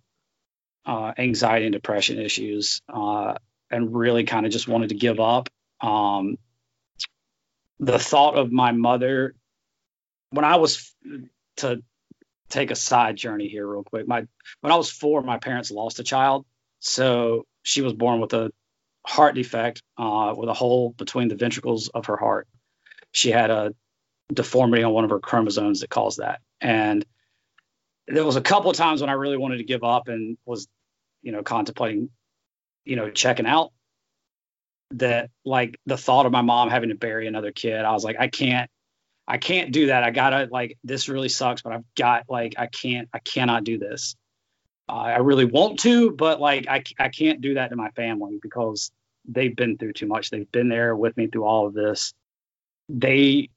[0.86, 3.36] uh, anxiety and depression issues uh,
[3.70, 5.50] and really kind of just wanted to give up.
[5.82, 6.38] Um,
[7.80, 9.36] the thought of my mother,
[10.32, 10.94] when I was
[11.58, 11.82] to
[12.50, 14.26] take a side journey here real quick, my
[14.62, 16.46] when I was four, my parents lost a child,
[16.80, 18.52] so she was born with a
[19.06, 22.48] heart defect uh, with a hole between the ventricles of her heart.
[23.12, 23.74] She had a
[24.32, 26.42] deformity on one of her chromosomes that caused that.
[26.62, 27.06] And
[28.08, 30.68] there was a couple of times when I really wanted to give up and was,
[31.22, 32.10] you know, contemplating,
[32.86, 33.72] you know, checking out.
[34.92, 38.18] That like the thought of my mom having to bury another kid, I was like,
[38.20, 38.70] I can't,
[39.28, 40.04] I can't do that.
[40.04, 43.78] I gotta like this really sucks, but I've got like I can't, I cannot do
[43.78, 44.16] this.
[44.90, 48.40] Uh, I really want to, but like I, I can't do that to my family
[48.42, 48.92] because
[49.28, 50.32] they've been through too much.
[50.32, 52.14] They've been there with me through all of this.
[52.90, 53.50] They,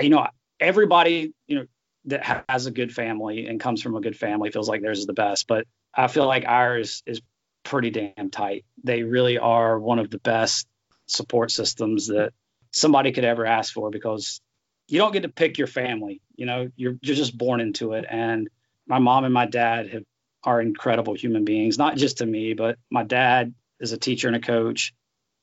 [0.00, 0.28] you know,
[0.60, 1.66] everybody, you know,
[2.04, 5.06] that has a good family and comes from a good family feels like theirs is
[5.06, 5.46] the best.
[5.46, 7.20] But I feel like ours is
[7.64, 8.64] pretty damn tight.
[8.84, 10.66] They really are one of the best
[11.06, 12.32] support systems that
[12.70, 14.40] somebody could ever ask for because
[14.88, 16.20] you don't get to pick your family.
[16.34, 18.04] You know, you're you're just born into it.
[18.08, 18.48] And
[18.86, 20.04] my mom and my dad have
[20.44, 24.36] are incredible human beings, not just to me, but my dad is a teacher and
[24.36, 24.92] a coach.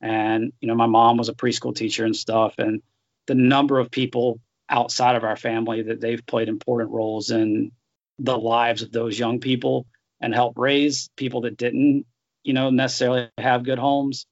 [0.02, 2.56] And, you know, my mom was a preschool teacher and stuff.
[2.58, 2.82] And
[3.28, 7.72] the number of people outside of our family that they've played important roles in
[8.18, 9.88] the lives of those young people
[10.22, 12.06] and help raise people that didn't,
[12.44, 14.26] you know, necessarily have good homes,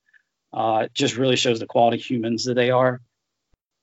[0.53, 3.01] uh, just really shows the quality humans that they are.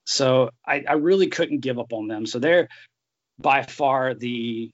[0.07, 2.27] So I, I really couldn't give up on them.
[2.27, 2.69] So they're
[3.39, 4.71] by far the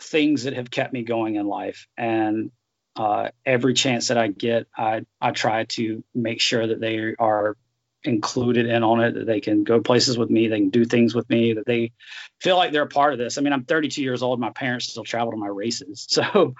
[0.00, 1.86] things that have kept me going in life.
[1.96, 2.50] And
[2.96, 7.56] uh, every chance that I get, I, I try to make sure that they are
[8.04, 11.14] included in on it, that they can go places with me, they can do things
[11.14, 11.92] with me, that they
[12.40, 13.38] feel like they're a part of this.
[13.38, 14.40] I mean, I'm 32 years old.
[14.40, 16.06] My parents still travel to my races.
[16.22, 16.54] So,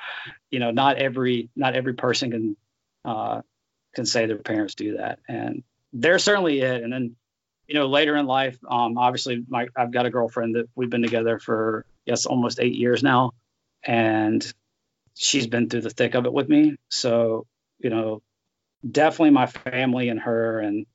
[0.51, 2.57] you know, not every, not every person can,
[3.05, 3.43] uh,
[3.95, 5.19] can say their parents do that.
[5.29, 6.83] And they're certainly it.
[6.83, 7.17] And then
[7.73, 11.03] you know, later in life, um, obviously, my I've got a girlfriend that we've been
[11.03, 13.33] together for yes, almost eight years now,
[13.83, 14.45] and
[15.15, 16.77] she's been through the thick of it with me.
[16.91, 17.47] So,
[17.79, 18.21] you know,
[18.89, 20.87] definitely my family and her and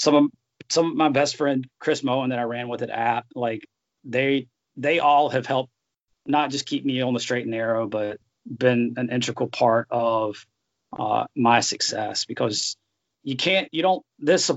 [0.00, 0.24] some of
[0.70, 3.68] some of my best friend Chris Moen that I ran with at App, like
[4.04, 5.70] they they all have helped
[6.26, 10.46] not just keep me on the straight and narrow, but been an integral part of
[10.98, 12.76] uh, my success because
[13.22, 14.50] you can't you don't this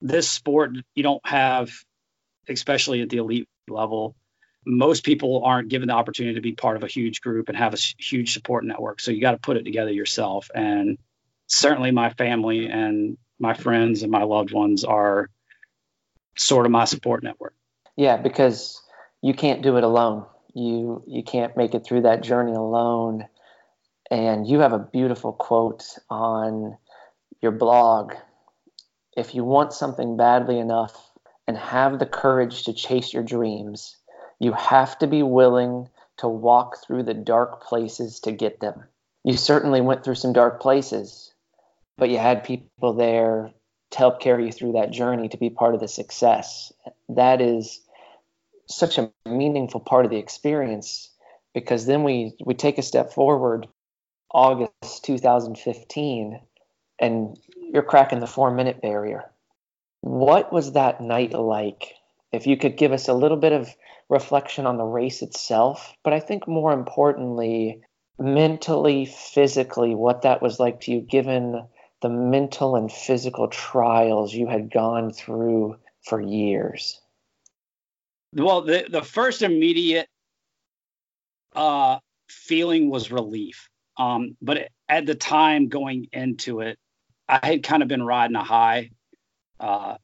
[0.00, 1.70] this sport you don't have
[2.48, 4.16] especially at the elite level
[4.64, 7.74] most people aren't given the opportunity to be part of a huge group and have
[7.74, 9.00] a huge support network.
[9.00, 10.50] So you got to put it together yourself.
[10.54, 10.98] And
[11.46, 15.30] certainly my family and my friends and my loved ones are
[16.36, 17.54] sort of my support network.
[17.96, 18.80] Yeah because
[19.22, 20.24] you can't do it alone.
[20.54, 23.26] You you can't make it through that journey alone.
[24.10, 26.78] And you have a beautiful quote on
[27.42, 28.14] your blog.
[29.16, 31.10] If you want something badly enough
[31.46, 33.96] and have the courage to chase your dreams,
[34.38, 38.84] you have to be willing to walk through the dark places to get them.
[39.24, 41.32] You certainly went through some dark places,
[41.98, 43.52] but you had people there
[43.90, 46.72] to help carry you through that journey to be part of the success.
[47.08, 47.80] That is
[48.66, 51.10] such a meaningful part of the experience
[51.52, 53.66] because then we we take a step forward
[54.30, 56.40] August 2015
[57.00, 59.24] and you're cracking the four minute barrier.
[60.00, 61.94] What was that night like?
[62.30, 63.74] If you could give us a little bit of
[64.08, 67.80] reflection on the race itself, but I think more importantly,
[68.18, 71.66] mentally, physically, what that was like to you, given
[72.00, 77.00] the mental and physical trials you had gone through for years.
[78.32, 80.08] Well, the, the first immediate
[81.54, 83.68] uh, feeling was relief.
[83.96, 86.78] Um, but at the time going into it,
[87.28, 88.90] I had kind of been riding a high
[89.58, 89.96] uh,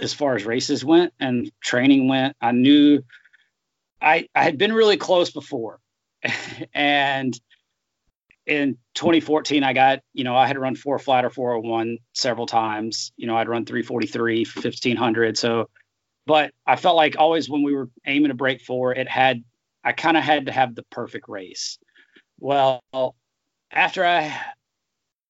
[0.00, 2.36] as far as races went and training went.
[2.40, 3.02] I knew
[4.00, 5.80] I, I had been really close before.
[6.74, 7.38] and
[8.48, 13.12] in 2014, I got, you know, I had run four flat or 401 several times.
[13.16, 15.36] You know, I'd run 343, 1500.
[15.36, 15.68] So,
[16.26, 19.44] but I felt like always when we were aiming to break four, it had,
[19.84, 21.78] I kind of had to have the perfect race.
[22.40, 22.82] Well,
[23.70, 24.34] after I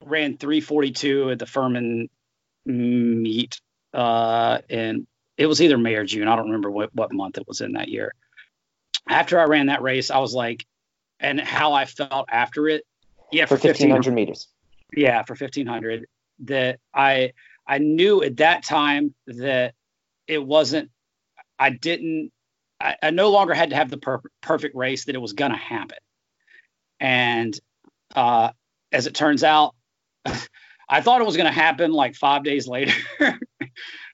[0.04, 2.08] ran 342 at the Furman
[2.64, 3.60] meet,
[3.92, 6.28] uh, and it was either May or June.
[6.28, 8.12] I don't remember what, what month it was in that year.
[9.08, 10.64] After I ran that race, I was like,
[11.18, 12.84] and how I felt after it.
[13.30, 14.48] Yeah, for, for 1500 meters.
[14.94, 16.06] Yeah, for 1500.
[16.44, 17.32] That I
[17.66, 19.74] I knew at that time that
[20.26, 20.90] it wasn't.
[21.58, 22.30] I didn't.
[22.80, 25.06] I, I no longer had to have the per- perfect race.
[25.06, 25.98] That it was going to happen.
[27.00, 27.58] And
[28.14, 28.50] uh,
[28.92, 29.74] as it turns out,
[30.88, 32.94] I thought it was going to happen like five days later.
[33.20, 33.32] uh,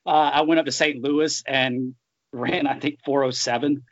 [0.05, 1.01] I went up to St.
[1.01, 1.95] Louis and
[2.33, 3.83] ran, I think, 407.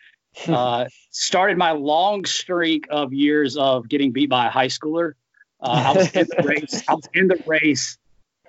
[0.47, 5.13] Uh, started my long streak of years of getting beat by a high schooler.
[5.61, 6.83] Uh, I was in the race.
[6.87, 7.97] I was in the race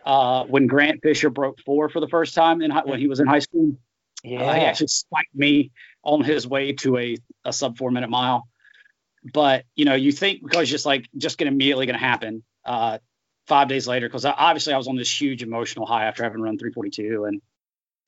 [0.05, 3.27] uh, when Grant Fisher broke four for the first time in when he was in
[3.27, 3.77] high school.
[4.23, 5.71] Yeah, uh, he actually spiked me
[6.03, 8.49] on his way to a, a sub four minute mile.
[9.33, 12.43] But you know, you think because just like just gonna immediately going to happen.
[12.65, 12.99] Uh,
[13.47, 16.59] five days later because obviously I was on this huge emotional high after having run
[16.59, 17.43] 342, and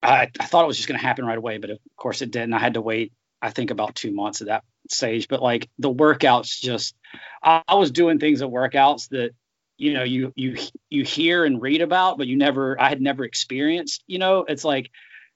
[0.03, 2.31] I, I thought it was just going to happen right away, but of course it
[2.31, 2.55] didn't.
[2.55, 3.13] I had to wait,
[3.43, 5.29] I think, about two months at that stage.
[5.29, 6.95] But like the workouts, just
[7.43, 9.33] I, I was doing things at workouts that
[9.79, 10.57] you know you you
[10.89, 14.45] you hear and read about but you never i had never experienced you know?
[14.49, 14.91] It's like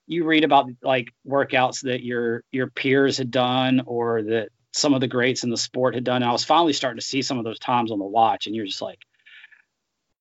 [0.07, 5.01] you read about like workouts that your your peers had done or that some of
[5.01, 6.23] the greats in the sport had done.
[6.23, 8.65] I was finally starting to see some of those times on the watch and you're
[8.65, 8.99] just like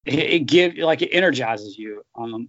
[0.05, 2.03] it, it give like it energizes you.
[2.15, 2.49] Um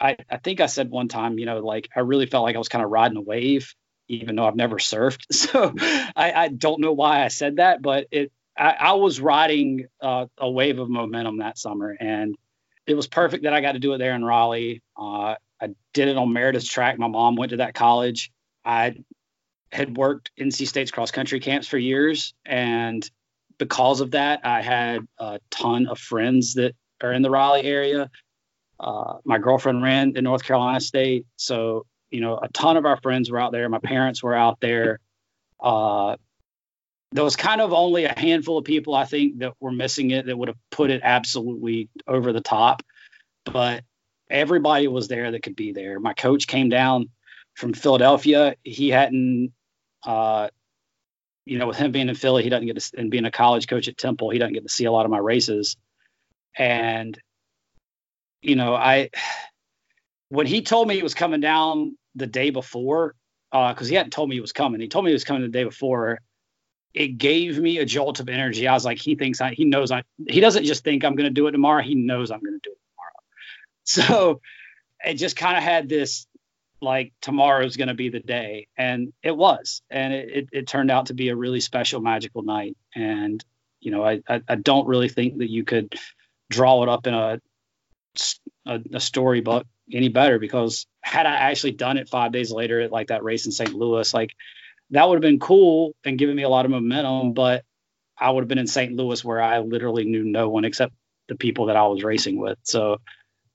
[0.00, 2.58] i i think i said one time you know like i really felt like i
[2.58, 3.74] was kind of riding a wave
[4.08, 5.74] even though i've never surfed so
[6.16, 10.26] i i don't know why i said that but it I, I was riding uh,
[10.38, 12.36] a wave of momentum that summer, and
[12.86, 14.82] it was perfect that I got to do it there in Raleigh.
[14.96, 16.98] Uh, I did it on Meredith's track.
[16.98, 18.30] My mom went to that college.
[18.64, 18.96] I
[19.70, 23.08] had worked in NC State's cross country camps for years, and
[23.58, 28.10] because of that, I had a ton of friends that are in the Raleigh area.
[28.78, 32.98] Uh, my girlfriend ran in North Carolina State, so you know a ton of our
[33.00, 33.68] friends were out there.
[33.68, 35.00] My parents were out there.
[35.58, 36.16] Uh,
[37.12, 40.26] there was kind of only a handful of people I think that were missing it
[40.26, 42.82] that would have put it absolutely over the top.
[43.44, 43.84] But
[44.30, 46.00] everybody was there that could be there.
[46.00, 47.10] My coach came down
[47.54, 48.56] from Philadelphia.
[48.62, 49.52] He hadn't,
[50.04, 50.48] uh,
[51.44, 53.66] you know, with him being in Philly, he doesn't get to, and being a college
[53.66, 55.76] coach at Temple, he doesn't get to see a lot of my races.
[56.56, 57.18] And,
[58.40, 59.10] you know, I,
[60.30, 63.14] when he told me he was coming down the day before,
[63.50, 65.42] because uh, he hadn't told me he was coming, he told me he was coming
[65.42, 66.18] the day before
[66.94, 68.68] it gave me a jolt of energy.
[68.68, 71.28] I was like, he thinks I, he knows I, he doesn't just think I'm going
[71.28, 71.82] to do it tomorrow.
[71.82, 73.12] He knows I'm going to do it tomorrow.
[73.84, 74.40] So
[75.04, 76.26] it just kind of had this
[76.80, 78.68] like tomorrow's going to be the day.
[78.76, 82.42] And it was, and it, it, it, turned out to be a really special, magical
[82.42, 82.76] night.
[82.94, 83.44] And,
[83.80, 85.94] you know, I, I, I don't really think that you could
[86.50, 87.40] draw it up in a,
[88.66, 92.92] a, a storybook any better because had I actually done it five days later at
[92.92, 93.74] like that race in St.
[93.74, 94.34] Louis, like
[94.90, 97.64] that would have been cool and given me a lot of momentum, but
[98.18, 98.92] I would have been in St.
[98.92, 100.94] Louis where I literally knew no one except
[101.28, 102.58] the people that I was racing with.
[102.62, 102.98] So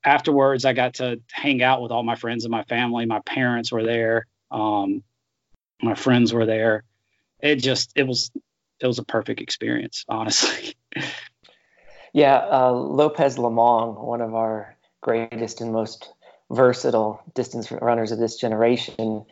[0.04, 3.06] afterwards, I got to hang out with all my friends and my family.
[3.06, 4.26] My parents were there.
[4.52, 5.04] Um,
[5.82, 6.84] my friends were there.
[7.40, 8.32] It just, it was,
[8.80, 10.76] it was a perfect experience, honestly.
[12.14, 12.38] yeah.
[12.38, 16.12] Uh, Lopez Lomong, one of our greatest and most
[16.50, 19.26] versatile distance runners of this generation,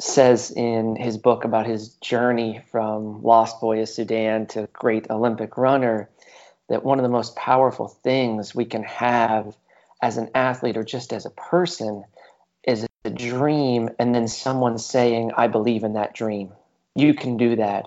[0.00, 5.56] says in his book about his journey from Lost Boy of Sudan to great Olympic
[5.56, 6.08] runner
[6.68, 9.54] that one of the most powerful things we can have
[10.00, 12.04] as an athlete or just as a person
[12.64, 16.52] is a dream and then someone saying, I believe in that dream.
[16.94, 17.86] You can do that.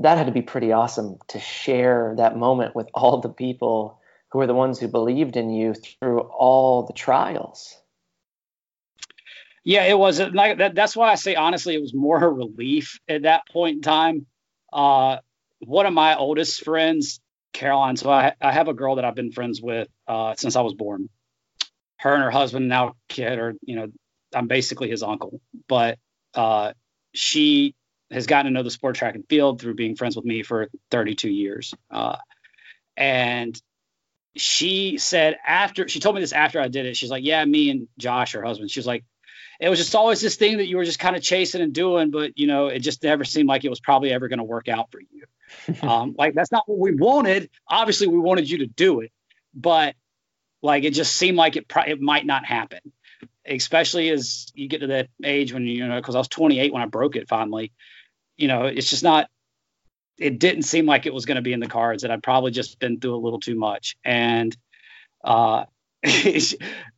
[0.00, 4.00] That had to be pretty awesome to share that moment with all the people
[4.30, 7.76] who were the ones who believed in you through all the trials.
[9.68, 10.74] Yeah, it was like that.
[10.74, 14.24] That's why I say honestly, it was more a relief at that point in time.
[14.72, 15.18] Uh,
[15.58, 17.20] one of my oldest friends,
[17.52, 17.98] Caroline.
[17.98, 20.72] So I, I have a girl that I've been friends with uh, since I was
[20.72, 21.10] born.
[21.98, 23.88] Her and her husband, now kid, or you know,
[24.34, 25.38] I'm basically his uncle.
[25.68, 25.98] But
[26.32, 26.72] uh,
[27.12, 27.74] she
[28.10, 30.68] has gotten to know the sport track and field through being friends with me for
[30.90, 31.74] 32 years.
[31.90, 32.16] Uh,
[32.96, 33.60] and
[34.34, 37.68] she said after she told me this after I did it, she's like, "Yeah, me
[37.68, 39.04] and Josh, her husband." She's like,
[39.60, 42.10] it was just always this thing that you were just kind of chasing and doing,
[42.10, 44.68] but you know, it just never seemed like it was probably ever going to work
[44.68, 45.24] out for you.
[45.88, 47.50] um, like that's not what we wanted.
[47.66, 49.10] Obviously, we wanted you to do it,
[49.54, 49.94] but
[50.62, 52.80] like it just seemed like it it might not happen,
[53.46, 56.82] especially as you get to that age when you know, because I was 28 when
[56.82, 57.72] I broke it finally.
[58.36, 59.28] You know, it's just not.
[60.18, 62.50] It didn't seem like it was going to be in the cards, and I'd probably
[62.50, 64.56] just been through a little too much, and
[65.24, 65.64] uh,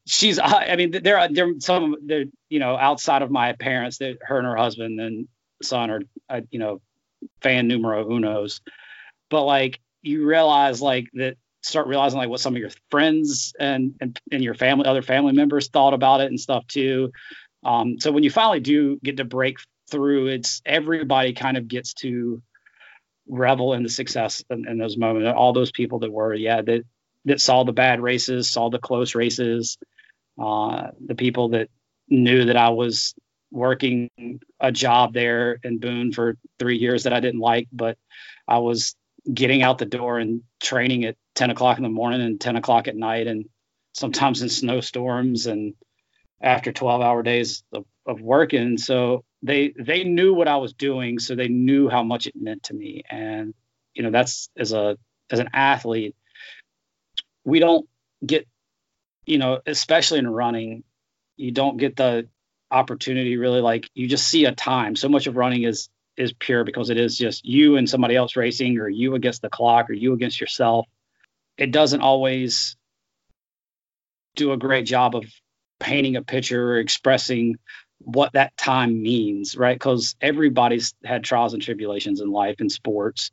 [0.06, 4.18] she's i mean there are there some there you know outside of my parents that
[4.20, 5.26] her and her husband and
[5.62, 6.80] son are uh, you know
[7.42, 8.60] fan numero unos.
[9.28, 13.94] But like you realize like that start realizing like what some of your friends and
[14.00, 17.12] and, and your family other family members thought about it and stuff too.
[17.64, 19.58] Um so when you finally do get to break
[19.90, 22.42] through it's everybody kind of gets to
[23.28, 25.32] revel in the success in, in those moments.
[25.36, 26.84] All those people that were yeah that
[27.24, 29.78] that saw the bad races, saw the close races,
[30.40, 31.68] uh, the people that
[32.08, 33.14] knew that I was
[33.50, 34.10] working
[34.60, 37.98] a job there in Boone for three years that I didn't like, but
[38.46, 38.94] I was
[39.32, 42.88] getting out the door and training at 10 o'clock in the morning and 10 o'clock
[42.88, 43.46] at night, and
[43.92, 45.74] sometimes in snowstorms and
[46.40, 48.78] after 12 hour days of, of working.
[48.78, 52.64] So they they knew what I was doing, so they knew how much it meant
[52.64, 53.02] to me.
[53.10, 53.54] And
[53.94, 54.96] you know, that's as a
[55.30, 56.14] as an athlete,
[57.44, 57.88] we don't
[58.24, 58.46] get,
[59.26, 60.84] you know, especially in running,
[61.36, 62.28] you don't get the
[62.70, 64.96] opportunity really like you just see a time.
[64.96, 68.36] So much of running is is pure because it is just you and somebody else
[68.36, 70.86] racing or you against the clock or you against yourself.
[71.56, 72.76] it doesn't always
[74.36, 75.24] do a great job of
[75.78, 77.56] painting a picture or expressing
[77.98, 79.74] what that time means, right?
[79.74, 83.30] Because everybody's had trials and tribulations in life and sports.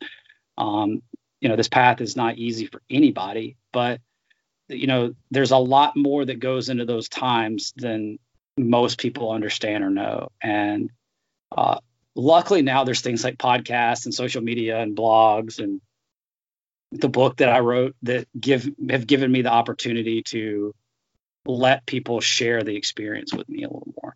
[0.57, 1.01] Um,
[1.41, 4.01] you know, this path is not easy for anybody, but
[4.69, 8.19] you know, there's a lot more that goes into those times than
[8.57, 10.29] most people understand or know.
[10.41, 10.89] And
[11.55, 11.79] uh,
[12.15, 15.79] luckily now there's things like podcasts and social media and blogs and
[16.91, 20.73] the book that I wrote that give have given me the opportunity to
[21.45, 24.15] let people share the experience with me a little more.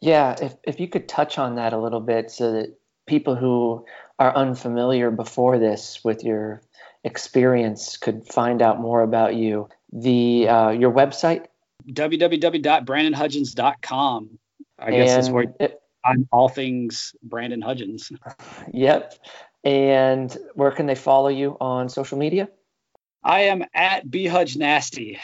[0.00, 3.84] Yeah, if if you could touch on that a little bit so that people who
[4.20, 6.60] are unfamiliar before this with your
[7.02, 9.70] experience could find out more about you.
[9.92, 11.46] The uh, your website
[11.88, 14.38] www.brandonhudgins.com.
[14.78, 18.12] I guess is where it, I'm all things Brandon Hudgins.
[18.72, 19.14] Yep.
[19.64, 22.48] And where can they follow you on social media?
[23.22, 25.18] I am at B Hudge Nasty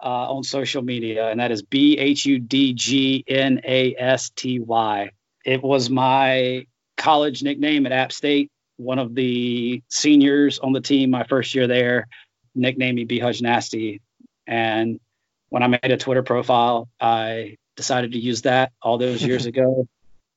[0.00, 4.30] uh, on social media, and that is B H U D G N A S
[4.30, 5.10] T Y.
[5.44, 6.66] It was my
[7.00, 8.50] college nickname at App State.
[8.76, 12.06] One of the seniors on the team, my first year there,
[12.54, 14.00] nicknamed me B Hudge Nasty.
[14.46, 15.00] And
[15.48, 19.86] when I made a Twitter profile, I decided to use that all those years ago.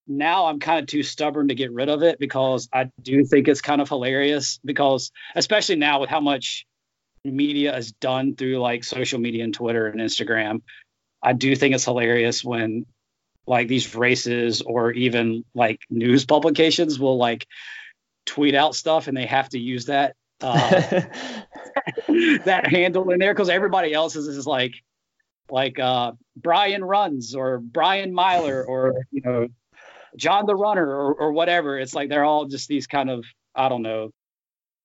[0.07, 3.47] Now I'm kind of too stubborn to get rid of it because I do think
[3.47, 6.66] it's kind of hilarious because especially now with how much
[7.24, 10.61] media is done through like social media and Twitter and Instagram,
[11.22, 12.86] I do think it's hilarious when
[13.45, 17.47] like these races or even like news publications will like
[18.25, 20.69] tweet out stuff and they have to use that uh,
[22.45, 24.73] that handle in there because everybody else is, is like
[25.49, 29.47] like uh, Brian runs or Brian Myler or you know
[30.17, 31.79] John the Runner or, or whatever.
[31.79, 33.25] It's like they're all just these kind of
[33.55, 34.11] I don't know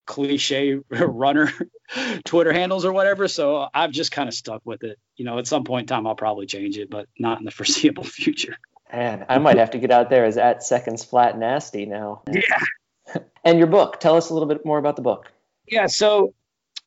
[0.05, 1.51] cliche runner
[2.25, 3.27] Twitter handles or whatever.
[3.27, 4.99] So I've just kind of stuck with it.
[5.15, 7.51] You know, at some point in time, I'll probably change it, but not in the
[7.59, 8.55] foreseeable future.
[8.91, 12.23] Man, I might have to get out there as at seconds flat nasty now.
[12.31, 13.21] Yeah.
[13.43, 15.31] and your book, tell us a little bit more about the book.
[15.67, 15.87] Yeah.
[15.87, 16.35] So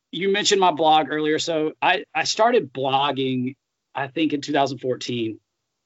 [0.09, 1.37] you mentioned my blog earlier.
[1.37, 3.55] So I, I started blogging,
[3.93, 5.39] I think in 2014.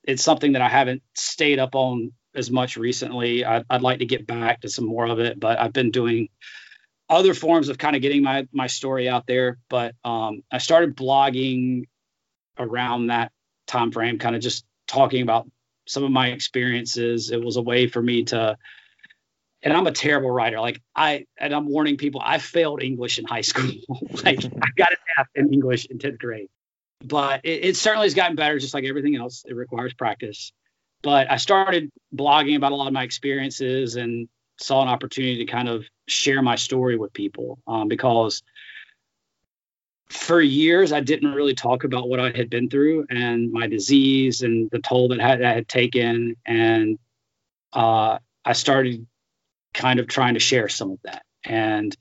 [0.03, 3.43] It's something that I haven't stayed up on as much recently.
[3.43, 6.29] I'd, I'd like to get back to some more of it, but I've been doing
[7.09, 9.57] other forms of kind of getting my my story out there.
[9.69, 11.85] But um, I started blogging
[12.57, 13.31] around that
[13.67, 15.47] time frame, kind of just talking about
[15.87, 17.31] some of my experiences.
[17.31, 18.57] It was a way for me to,
[19.61, 20.59] and I'm a terrible writer.
[20.59, 23.71] Like I, and I'm warning people, I failed English in high school.
[24.23, 26.49] like I got an F in English in 10th grade,
[27.03, 29.43] but it, it certainly has gotten better, just like everything else.
[29.47, 30.51] It requires practice.
[31.03, 34.27] But I started blogging about a lot of my experiences and
[34.59, 38.43] saw an opportunity to kind of share my story with people um, because
[40.09, 44.41] for years I didn't really talk about what I had been through and my disease
[44.41, 46.35] and the toll that I had, I had taken.
[46.45, 46.97] And
[47.73, 49.05] uh, I started
[49.73, 51.23] kind of trying to share some of that.
[51.43, 51.95] And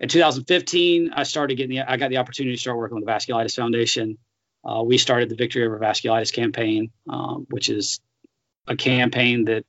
[0.00, 3.10] in 2015, I started getting the, I got the opportunity to start working with the
[3.12, 4.18] Vasculitis Foundation.
[4.64, 8.00] Uh, we started the Victory Over Vasculitis campaign, um, which is
[8.66, 9.64] a campaign that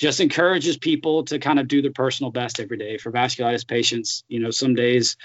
[0.00, 4.24] just encourages people to kind of do their personal best every day for vasculitis patients.
[4.28, 5.18] You know, some days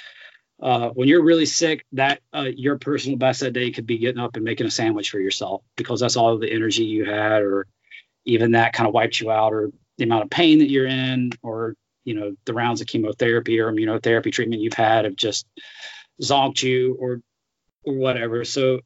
[0.62, 4.22] uh, when you're really sick, that uh, your personal best that day could be getting
[4.22, 7.68] up and making a sandwich for yourself because that's all the energy you had, or
[8.26, 11.32] even that kind of wiped you out, or the amount of pain that you're in,
[11.42, 15.48] or you know the rounds of chemotherapy or immunotherapy treatment you've had have just
[16.22, 17.22] zonked you, or
[17.86, 18.44] or whatever.
[18.44, 18.82] So,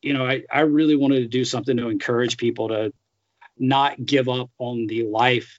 [0.00, 2.92] you know, I I really wanted to do something to encourage people to
[3.58, 5.58] not give up on the life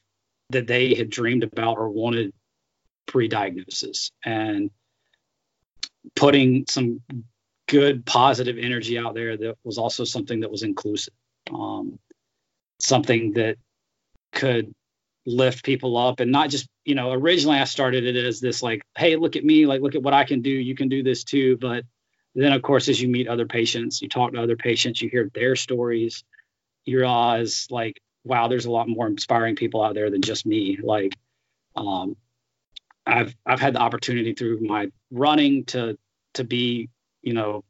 [0.49, 2.33] that they had dreamed about or wanted
[3.07, 4.11] pre-diagnosis.
[4.23, 4.71] And
[6.15, 7.01] putting some
[7.67, 11.13] good positive energy out there that was also something that was inclusive
[11.51, 11.99] um,
[12.79, 13.57] something that
[14.31, 14.73] could
[15.25, 18.83] lift people up and not just you know originally i started it as this like
[18.95, 21.23] hey look at me like look at what i can do you can do this
[21.23, 21.57] too.
[21.57, 21.83] But
[22.35, 25.31] then of course as you meet other patients you talk to other patients you hear
[25.33, 26.23] their stories
[26.86, 30.77] you realize like, wow, there's a lot more inspiring people out there than just me.
[30.81, 31.15] Like,
[31.75, 32.15] um,
[33.05, 35.97] I've I've had the opportunity through my running to
[36.36, 36.89] to be,
[37.21, 37.63] you know,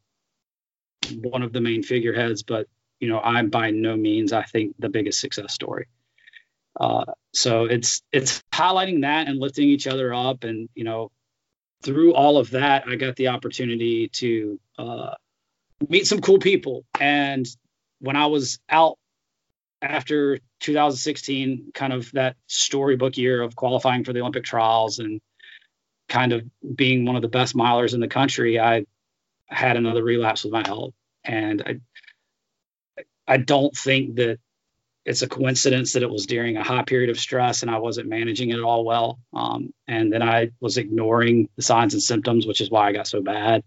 [1.20, 2.66] one of the main figureheads, but
[3.00, 5.86] you know, I'm by no means, I think, the biggest success story.
[6.78, 11.10] Uh, so it's it's highlighting that and lifting each other up, and you know,
[11.82, 15.14] through all of that, I got the opportunity to uh,
[15.88, 16.84] meet some cool people.
[16.98, 17.46] And
[18.00, 18.98] when I was out
[19.90, 25.20] after 2016, kind of that storybook year of qualifying for the Olympic trials and
[26.08, 28.86] kind of being one of the best milers in the country, I
[29.46, 30.94] had another relapse with my health.
[31.24, 31.80] And I
[33.28, 34.38] I don't think that
[35.04, 38.08] it's a coincidence that it was during a high period of stress and I wasn't
[38.08, 39.20] managing it all well.
[39.32, 43.06] Um, and then I was ignoring the signs and symptoms, which is why I got
[43.06, 43.62] so bad.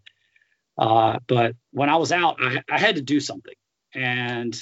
[0.78, 3.54] Uh, but when I was out, I, I, had to do something.
[3.94, 4.56] And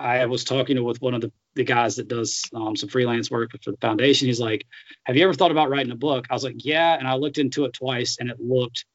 [0.00, 3.50] I was talking with one of the, the guys that does um, some freelance work
[3.62, 4.28] for the foundation.
[4.28, 4.66] He's like,
[5.04, 6.26] Have you ever thought about writing a book?
[6.30, 6.96] I was like, Yeah.
[6.98, 8.86] And I looked into it twice and it looked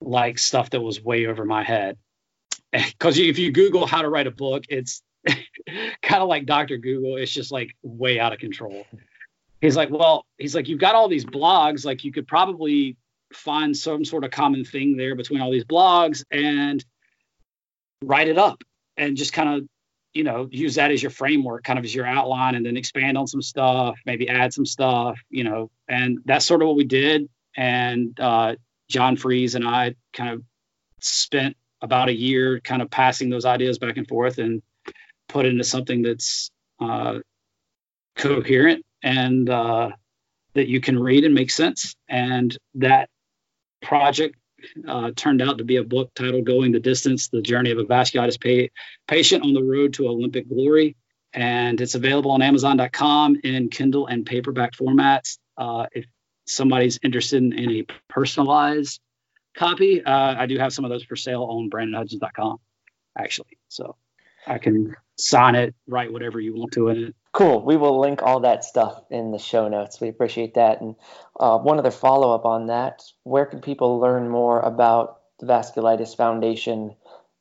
[0.00, 1.98] like stuff that was way over my head.
[2.72, 6.78] Because if you Google how to write a book, it's kind of like Dr.
[6.78, 7.16] Google.
[7.16, 8.86] It's just like way out of control.
[9.60, 11.84] He's like, Well, he's like, You've got all these blogs.
[11.84, 12.96] Like, you could probably
[13.32, 16.84] find some sort of common thing there between all these blogs and
[18.04, 18.62] write it up
[18.96, 19.68] and just kind of
[20.14, 23.16] you know use that as your framework kind of as your outline and then expand
[23.16, 26.84] on some stuff maybe add some stuff you know and that's sort of what we
[26.84, 27.28] did.
[27.56, 28.56] And uh,
[28.88, 30.42] john freeze and i kind of
[31.00, 34.62] spent about a year kind of passing those ideas back and forth and
[35.28, 36.50] put into something that's
[36.80, 37.18] uh,
[38.16, 39.90] coherent and uh,
[40.54, 41.96] that you can read and make sense.
[42.08, 43.08] And that
[43.80, 44.36] project
[44.86, 47.84] uh, turned out to be a book titled Going the Distance The Journey of a
[47.84, 48.72] Vasculitis pa-
[49.06, 50.96] Patient on the Road to Olympic Glory.
[51.32, 55.38] And it's available on Amazon.com in Kindle and paperback formats.
[55.56, 56.04] Uh, if
[56.46, 59.00] somebody's interested in, a personalized
[59.56, 62.58] copy, uh, I do have some of those for sale on BrandonHudgins.com,
[63.16, 63.58] actually.
[63.68, 63.96] So
[64.46, 67.14] I can sign it, write whatever you want to in it.
[67.32, 67.64] Cool.
[67.64, 70.00] We will link all that stuff in the show notes.
[70.00, 70.80] We appreciate that.
[70.80, 70.96] And
[71.38, 76.14] uh, one other follow up on that where can people learn more about the Vasculitis
[76.16, 76.94] Foundation,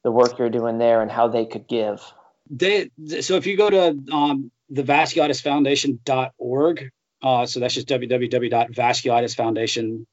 [0.03, 2.01] the work you're doing there, and how they could give?
[2.49, 6.89] They, so if you go to um, the vasculitisfoundation.org,
[7.22, 10.11] uh, so that's just www.vasculitisfoundation.org,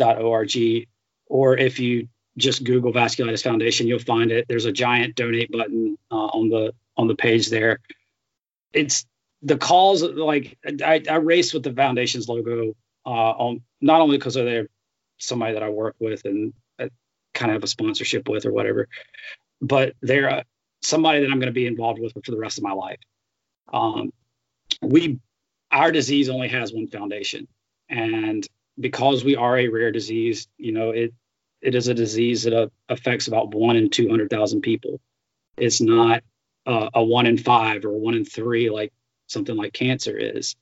[0.00, 0.86] uh,
[1.26, 2.08] or if you
[2.40, 4.46] just Google Vasculitis Foundation, you'll find it.
[4.48, 7.78] There's a giant donate button uh, on the on the page there
[8.72, 9.06] it's
[9.42, 12.74] the calls like I, I race with the foundation's logo
[13.06, 14.68] uh, on not only because they're
[15.18, 16.88] somebody that I work with and uh,
[17.34, 18.88] kind of have a sponsorship with or whatever,
[19.60, 20.42] but they're uh,
[20.82, 23.00] somebody that I'm going to be involved with for the rest of my life.
[23.72, 24.12] Um,
[24.82, 25.18] we
[25.70, 27.48] our disease only has one foundation,
[27.88, 28.46] and
[28.78, 31.14] because we are a rare disease, you know it
[31.60, 35.00] it is a disease that uh, affects about one in two hundred thousand people.
[35.56, 36.22] It's not
[36.66, 38.92] uh, a one in five or one in three, like
[39.26, 40.56] something like cancer is.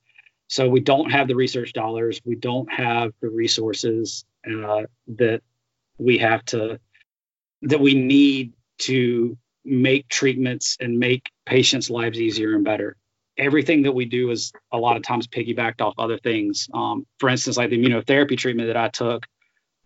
[0.47, 2.21] So we don't have the research dollars.
[2.25, 4.83] We don't have the resources uh,
[5.15, 5.41] that
[5.97, 6.79] we have to,
[7.61, 12.95] that we need to make treatments and make patients' lives easier and better.
[13.37, 16.67] Everything that we do is a lot of times piggybacked off other things.
[16.73, 19.27] Um, for instance, like the immunotherapy treatment that I took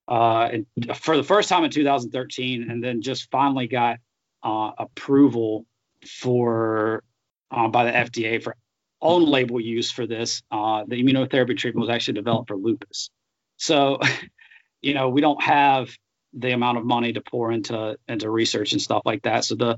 [0.07, 0.49] uh,
[0.95, 3.97] for the first time in 2013, and then just finally got
[4.43, 5.65] uh, approval
[6.05, 7.03] for
[7.51, 8.55] uh, by the FDA for
[9.01, 10.41] own label use for this.
[10.51, 13.09] Uh, the immunotherapy treatment was actually developed for lupus.
[13.57, 13.99] So,
[14.81, 15.89] you know, we don't have
[16.33, 19.45] the amount of money to pour into into research and stuff like that.
[19.45, 19.77] So the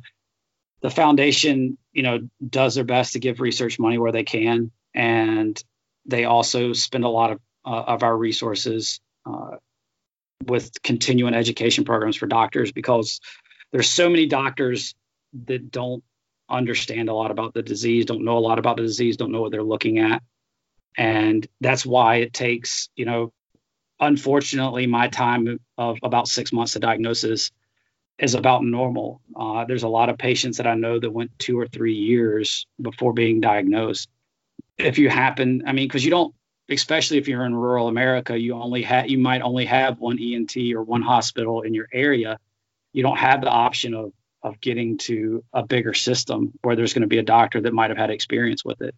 [0.81, 5.61] the foundation, you know, does their best to give research money where they can, and
[6.05, 9.57] they also spend a lot of uh, of our resources uh,
[10.43, 13.19] with continuing education programs for doctors because
[13.71, 14.95] there's so many doctors
[15.45, 16.03] that don't
[16.49, 19.41] understand a lot about the disease, don't know a lot about the disease, don't know
[19.41, 20.21] what they're looking at.
[20.97, 23.33] And that's why it takes, you know,
[23.99, 27.51] unfortunately, my time of about six months to diagnosis
[28.17, 29.21] is about normal.
[29.35, 32.65] Uh, there's a lot of patients that I know that went two or three years
[32.81, 34.09] before being diagnosed.
[34.77, 36.33] If you happen, I mean, because you don't,
[36.69, 40.55] especially if you're in rural America, you only have, you might only have one ENT
[40.73, 42.39] or one hospital in your area.
[42.93, 44.11] You don't have the option of
[44.45, 47.89] of getting to a bigger system where there's going to be a doctor that might
[47.89, 48.93] have had experience with it.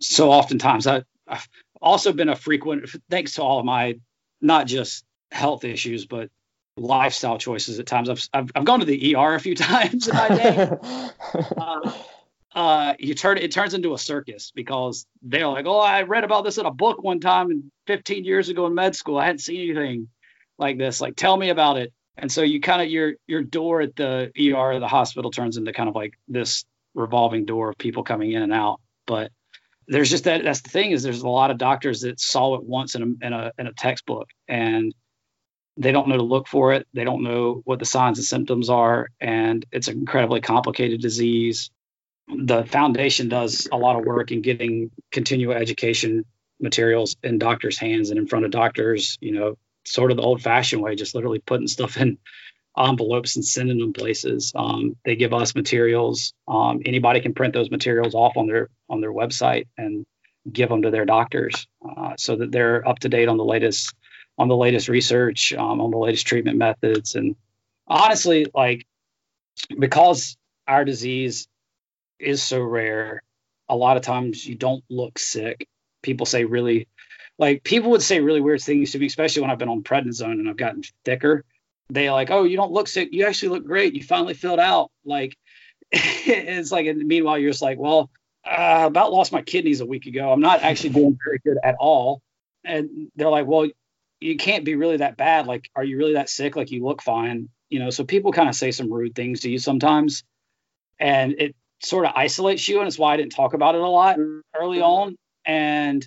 [0.00, 1.48] So oftentimes I, I've
[1.80, 3.98] also been a frequent, thanks to all of my,
[4.42, 6.28] not just health issues, but
[6.76, 8.10] lifestyle choices at times.
[8.10, 10.70] I've, I've, I've gone to the ER a few times in my day.
[11.56, 11.92] uh,
[12.54, 16.44] uh, you turn it turns into a circus because they're like, oh, I read about
[16.44, 19.18] this in a book one time and 15 years ago in med school.
[19.18, 20.08] I hadn't seen anything
[20.58, 21.00] like this.
[21.00, 24.30] Like, tell me about it and so you kind of your your door at the
[24.38, 28.32] ER or the hospital turns into kind of like this revolving door of people coming
[28.32, 28.80] in and out.
[29.06, 29.32] But
[29.88, 32.64] there's just that that's the thing is there's a lot of doctors that saw it
[32.64, 34.94] once in a in a in a textbook and
[35.78, 36.86] they don't know to look for it.
[36.92, 41.70] They don't know what the signs and symptoms are, and it's an incredibly complicated disease.
[42.28, 46.24] The foundation does a lot of work in getting continual education
[46.60, 50.40] materials in doctors' hands and in front of doctors, you know, sort of the old
[50.40, 52.18] fashioned way, just literally putting stuff in
[52.78, 54.52] envelopes and sending them places.
[54.54, 56.32] Um, they give us materials.
[56.48, 60.06] Um, anybody can print those materials off on their on their website and
[60.50, 63.94] give them to their doctors uh, so that they're up to date on the latest
[64.38, 67.36] on the latest research, um, on the latest treatment methods, and
[67.86, 68.86] honestly, like
[69.78, 71.48] because our disease
[72.22, 73.22] is so rare,
[73.68, 75.68] a lot of times you don't look sick.
[76.02, 76.88] People say really,
[77.38, 80.32] like people would say really weird things to me, especially when I've been on prednisone
[80.32, 81.44] and I've gotten thicker.
[81.90, 83.10] They like, oh, you don't look sick.
[83.12, 83.94] You actually look great.
[83.94, 84.90] You finally filled out.
[85.04, 85.36] Like
[85.92, 88.10] it's like, and meanwhile, you're just like, well,
[88.44, 90.32] I about lost my kidneys a week ago.
[90.32, 92.22] I'm not actually doing very good at all.
[92.64, 93.68] And they're like, well,
[94.20, 95.46] you can't be really that bad.
[95.46, 96.56] Like, are you really that sick?
[96.56, 97.48] Like, you look fine.
[97.68, 100.24] You know, so people kind of say some rude things to you sometimes.
[100.98, 102.78] And it sort of isolates you.
[102.78, 104.18] And it's why I didn't talk about it a lot
[104.58, 104.84] early mm-hmm.
[104.84, 105.16] on.
[105.44, 106.06] And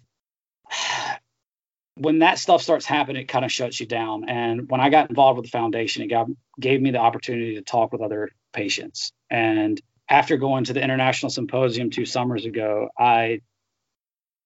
[1.95, 4.27] when that stuff starts happening, it kind of shuts you down.
[4.29, 6.27] And when I got involved with the foundation, it got,
[6.59, 9.11] gave me the opportunity to talk with other patients.
[9.29, 13.41] And after going to the international symposium two summers ago, I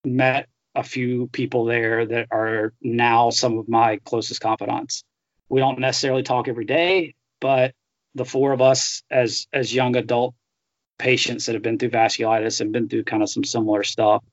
[0.06, 5.04] met a few people there that are now some of my closest confidants.
[5.50, 7.74] We don't necessarily talk every day, but
[8.16, 10.36] the four of us as as young adult
[11.00, 14.24] patients that have been through vasculitis and been through kind of some similar stuff,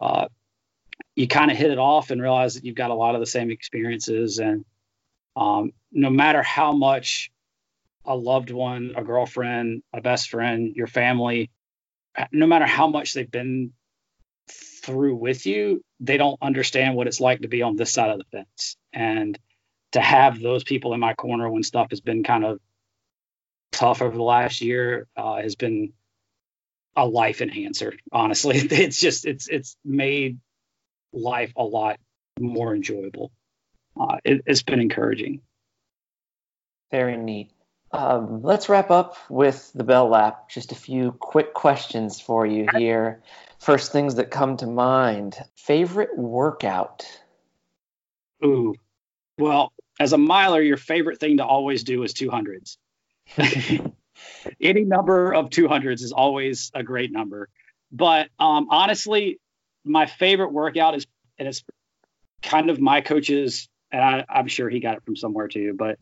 [0.00, 0.26] uh,
[1.16, 3.26] you kind of hit it off and realize that you've got a lot of the
[3.26, 4.38] same experiences.
[4.38, 4.64] And
[5.34, 7.30] um, no matter how much
[8.04, 11.50] a loved one, a girlfriend, a best friend, your family,
[12.30, 13.72] no matter how much they've been
[14.48, 18.18] through with you, they don't understand what it's like to be on this side of
[18.18, 18.76] the fence.
[18.92, 19.38] And
[19.92, 22.60] to have those people in my corner when stuff has been kind of
[23.76, 25.92] tough over the last year uh, has been
[26.96, 27.94] a life enhancer.
[28.10, 30.38] Honestly, it's just it's it's made
[31.12, 32.00] life a lot
[32.40, 33.30] more enjoyable.
[33.98, 35.40] Uh, it, has been encouraging.
[36.90, 37.50] Very neat.
[37.92, 40.50] Um, let's wrap up with the bell lap.
[40.50, 43.22] Just a few quick questions for you here.
[43.58, 45.38] First things that come to mind.
[45.56, 47.06] Favorite workout?
[48.44, 48.74] Ooh,
[49.38, 52.76] well, as a miler, your favorite thing to always do is 200s.
[54.60, 57.48] Any number of 200s is always a great number.
[57.92, 59.38] But um, honestly,
[59.84, 61.06] my favorite workout is,
[61.38, 61.62] and it's
[62.42, 65.98] kind of my coach's, and I, I'm sure he got it from somewhere too, but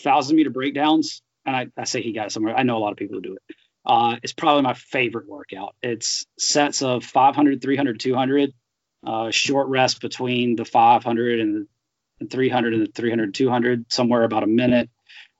[0.00, 1.22] thousand meter breakdowns.
[1.44, 2.56] And I, I say he got it somewhere.
[2.56, 3.56] I know a lot of people who do it.
[3.86, 5.74] Uh, it's probably my favorite workout.
[5.82, 8.52] It's sets of 500, 300, 200,
[9.06, 11.66] uh, short rest between the 500 and
[12.20, 14.90] the 300 and the 300, 200, somewhere about a minute.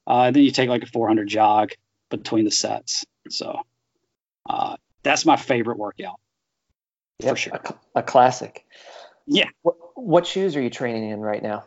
[0.09, 1.73] Uh, and then you take like a 400 jog
[2.11, 3.05] between the sets.
[3.29, 3.61] So
[4.49, 6.19] uh, that's my favorite workout.
[7.21, 7.55] Yep, for sure.
[7.55, 8.65] A, a classic.
[9.27, 9.49] Yeah.
[9.63, 11.65] What, what, shoes are you training in right now?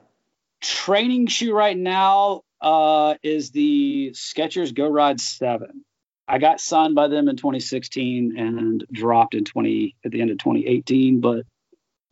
[0.62, 5.84] Training shoe right now uh, is the Skechers Go Ride 7.
[6.28, 10.38] I got signed by them in 2016 and dropped in 20 at the end of
[10.38, 11.46] 2018, but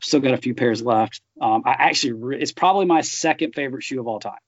[0.00, 1.22] still got a few pairs left.
[1.40, 4.38] Um, I actually, it's probably my second favorite shoe of all time.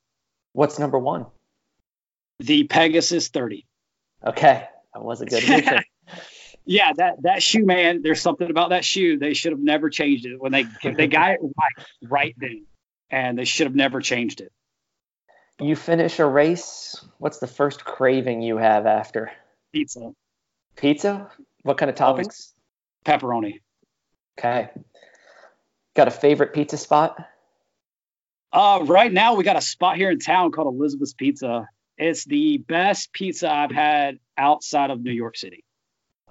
[0.53, 1.26] What's number one?
[2.45, 3.66] The Pegasus 30.
[4.26, 5.82] Okay, that was a good answer.
[6.64, 8.03] yeah, that that shoe, man.
[8.03, 9.18] There's something about that shoe.
[9.18, 12.66] They should have never changed it when they they got it right right then,
[13.11, 14.53] and they should have never changed it.
[15.61, 17.05] You finish a race.
[17.18, 19.30] What's the first craving you have after?
[19.72, 20.12] Pizza.
[20.76, 21.30] Pizza?
[21.62, 22.53] What kind of toppings?
[23.05, 23.61] Pepperoni.
[24.38, 24.70] Okay.
[25.95, 27.16] Got a favorite pizza spot?
[28.53, 31.68] Uh, right now we got a spot here in town called Elizabeth's Pizza.
[31.99, 35.64] It's the best pizza I've had outside of New York City.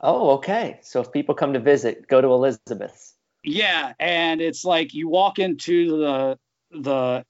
[0.02, 0.80] Oh, okay.
[0.82, 3.16] So if people come to visit, go to Elizabeth's.
[3.44, 6.38] Yeah, and it's like you walk into the
[6.72, 7.26] the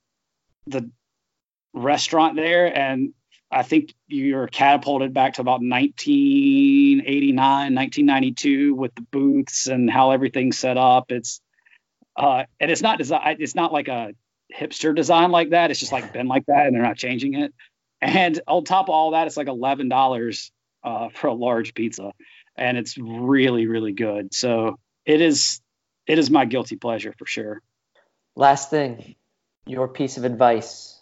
[0.66, 0.90] the
[1.72, 3.14] restaurant there, and
[3.50, 10.58] I think you're catapulted back to about 1989, 1992 with the booths and how everything's
[10.58, 11.10] set up.
[11.12, 11.40] It's
[12.16, 13.36] uh, and it's not design.
[13.40, 14.12] It's not like a
[14.54, 15.70] hipster design like that.
[15.70, 17.54] It's just like been like that, and they're not changing it.
[18.02, 20.50] And on top of all that, it's like eleven dollars
[20.82, 22.10] uh, for a large pizza,
[22.56, 24.34] and it's really really good.
[24.34, 24.76] So
[25.06, 25.60] it is
[26.08, 27.62] it is my guilty pleasure for sure.
[28.34, 29.14] Last thing,
[29.66, 31.00] your piece of advice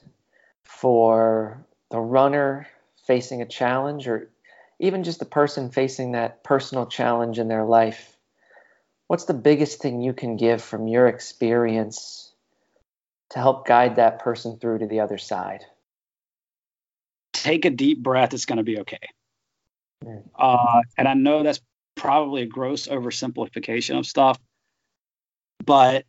[0.65, 2.67] for the runner
[3.07, 4.31] facing a challenge or
[4.79, 8.17] even just the person facing that personal challenge in their life,
[9.07, 12.33] what's the biggest thing you can give from your experience
[13.31, 15.65] to help guide that person through to the other side?
[17.43, 18.35] Take a deep breath.
[18.35, 18.99] It's going to be okay.
[20.39, 21.61] Uh, and I know that's
[21.95, 24.39] probably a gross oversimplification of stuff,
[25.65, 26.05] but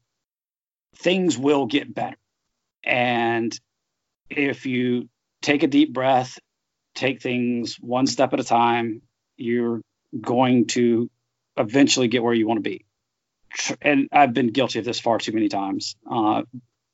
[0.97, 2.17] things will get better.
[2.83, 3.57] And
[4.29, 5.09] if you
[5.41, 6.37] take a deep breath,
[6.95, 9.01] take things one step at a time,
[9.37, 9.81] you're
[10.19, 11.09] going to
[11.57, 12.85] eventually get where you want to be.
[13.81, 15.95] And I've been guilty of this far too many times.
[16.09, 16.43] Uh,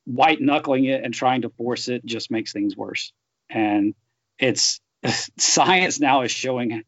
[0.04, 3.12] white knuckling it and trying to force it just makes things worse.
[3.50, 3.94] And
[4.38, 4.80] it's
[5.38, 6.82] science now is showing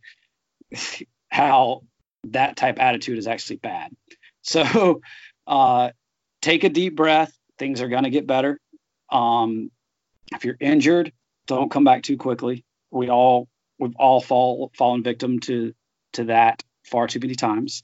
[1.31, 1.83] how
[2.25, 3.93] that type attitude is actually bad.
[4.43, 5.01] So
[5.47, 5.91] uh,
[6.43, 7.33] take a deep breath.
[7.59, 8.59] Things are going to get better.
[9.11, 9.71] Um,
[10.33, 11.13] if you're injured,
[11.47, 12.65] don't come back too quickly.
[12.91, 13.49] We all
[13.79, 15.75] we've all fall fallen victim to
[16.15, 17.83] to that far too many times.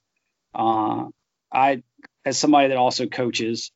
[0.54, 1.06] Uh,
[1.52, 1.82] I,
[2.24, 3.70] as somebody that also coaches,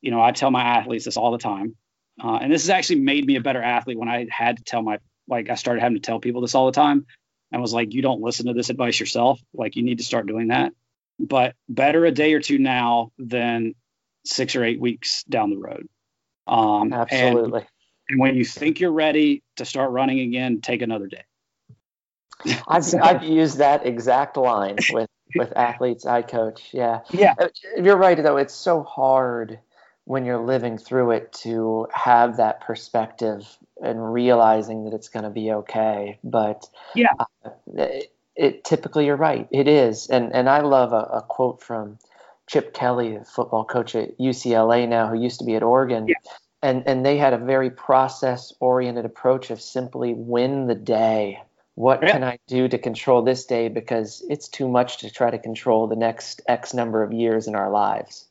[0.00, 1.76] you know, I tell my athletes this all the time,
[2.22, 4.82] uh, and this has actually made me a better athlete when I had to tell
[4.82, 7.06] my like I started having to tell people this all the time,
[7.52, 9.40] and was like, you don't listen to this advice yourself.
[9.54, 10.72] Like you need to start doing that.
[11.18, 13.74] But better a day or two now than
[14.24, 15.88] six or eight weeks down the road.
[16.46, 17.60] Um, Absolutely.
[17.60, 17.68] And,
[18.08, 21.24] and when you think you're ready to start running again, take another day.
[22.68, 26.68] I've, I've used that exact line with, with athletes I coach.
[26.72, 27.00] Yeah.
[27.10, 27.34] Yeah.
[27.38, 27.48] Uh,
[27.82, 28.36] you're right, though.
[28.36, 29.58] It's so hard
[30.08, 33.46] when you're living through it to have that perspective
[33.82, 36.18] and realizing that it's going to be okay.
[36.24, 37.12] But yeah,
[37.44, 39.46] uh, it, it, typically you're right.
[39.50, 40.08] It is.
[40.08, 41.98] And, and I love a, a quote from
[42.46, 46.08] Chip Kelly, a football coach at UCLA now, who used to be at Oregon.
[46.08, 46.14] Yeah
[46.62, 51.40] and and they had a very process oriented approach of simply win the day
[51.74, 52.10] what yeah.
[52.10, 55.86] can i do to control this day because it's too much to try to control
[55.86, 58.26] the next x number of years in our lives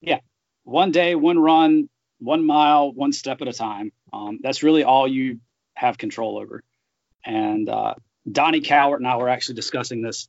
[0.00, 0.20] yeah
[0.64, 1.88] one day one run
[2.18, 5.40] one mile one step at a time um, that's really all you
[5.74, 6.62] have control over
[7.24, 7.94] and uh,
[8.30, 10.28] donnie cowart and i were actually discussing this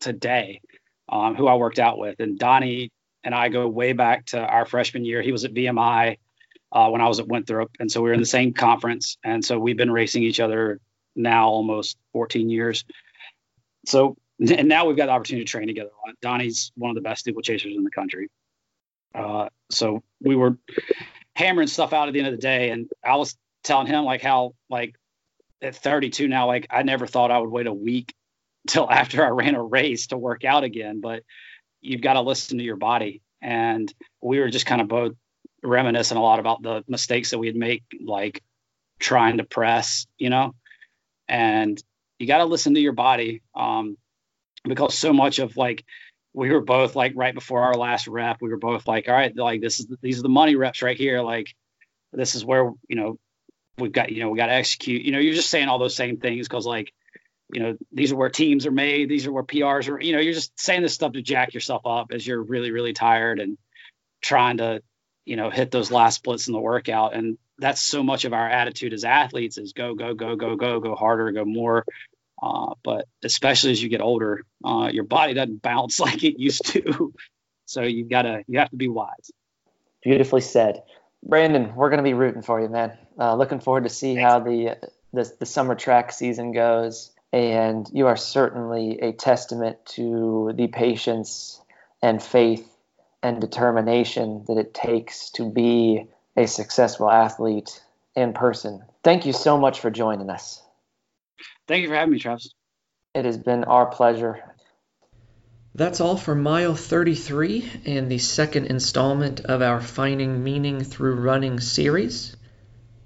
[0.00, 0.60] today
[1.08, 2.90] um, who i worked out with and donnie
[3.22, 6.16] and i go way back to our freshman year he was at vmi
[6.74, 9.44] uh, when I was at Winthrop, and so we were in the same conference, and
[9.44, 10.80] so we've been racing each other
[11.14, 12.84] now almost 14 years.
[13.86, 15.90] So and now we've got the opportunity to train together.
[16.20, 18.28] Donnie's one of the best steeplechasers in the country.
[19.14, 20.58] Uh, so we were
[21.36, 24.22] hammering stuff out at the end of the day, and I was telling him like
[24.22, 24.94] how like
[25.62, 28.14] at 32 now, like I never thought I would wait a week
[28.68, 31.22] till after I ran a race to work out again, but
[31.80, 33.22] you've got to listen to your body.
[33.42, 33.92] And
[34.22, 35.12] we were just kind of both
[35.62, 38.42] reminiscing a lot about the mistakes that we'd make, like
[38.98, 40.54] trying to press, you know,
[41.28, 41.82] and
[42.18, 43.42] you got to listen to your body.
[43.54, 43.98] Um,
[44.64, 45.84] because so much of like,
[46.34, 49.34] we were both like right before our last rep, we were both like, all right,
[49.36, 51.22] like this is, these are the money reps right here.
[51.22, 51.54] Like,
[52.12, 53.18] this is where, you know,
[53.78, 55.96] we've got, you know, we got to execute, you know, you're just saying all those
[55.96, 56.48] same things.
[56.48, 56.92] Cause like,
[57.52, 59.08] you know, these are where teams are made.
[59.08, 61.82] These are where PRs are, you know, you're just saying this stuff to jack yourself
[61.86, 63.56] up as you're really, really tired and
[64.20, 64.82] trying to
[65.24, 67.14] you know, hit those last splits in the workout.
[67.14, 70.80] And that's so much of our attitude as athletes is go, go, go, go, go,
[70.80, 71.84] go harder, go more.
[72.44, 76.66] Uh, but especially as you get older, uh, your body doesn't bounce like it used
[76.66, 77.14] to.
[77.64, 79.30] so you gotta, you have to be wise.
[80.02, 80.82] Beautifully said,
[81.22, 81.74] Brandon.
[81.74, 82.98] We're gonna be rooting for you, man.
[83.18, 84.30] Uh, looking forward to see Thanks.
[84.30, 84.76] how the,
[85.14, 87.10] the the summer track season goes.
[87.32, 91.60] And you are certainly a testament to the patience
[92.00, 92.68] and faith
[93.24, 97.82] and determination that it takes to be a successful athlete
[98.14, 98.84] in person.
[99.02, 100.62] Thank you so much for joining us.
[101.66, 102.52] Thank you for having me, Travis.
[103.14, 104.42] It has been our pleasure.
[105.74, 111.58] That's all for mile 33 and the second installment of our Finding Meaning Through Running
[111.60, 112.36] series.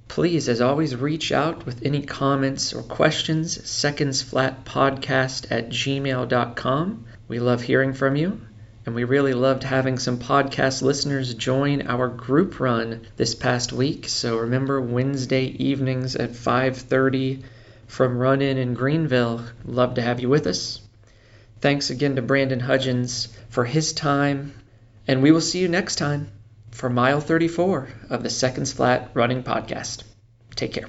[0.08, 3.56] Please, as always, reach out with any comments or questions.
[3.56, 7.06] Secondsflatpodcast at gmail.com.
[7.28, 8.40] We love hearing from you
[8.88, 14.08] and we really loved having some podcast listeners join our group run this past week.
[14.08, 17.42] So remember Wednesday evenings at 5:30
[17.88, 19.44] from Run In in Greenville.
[19.64, 20.80] Love to have you with us.
[21.60, 24.54] Thanks again to Brandon Hudgins for his time,
[25.08, 26.28] and we will see you next time
[26.70, 30.04] for mile 34 of the Seconds Flat Running Podcast.
[30.54, 30.86] Take care.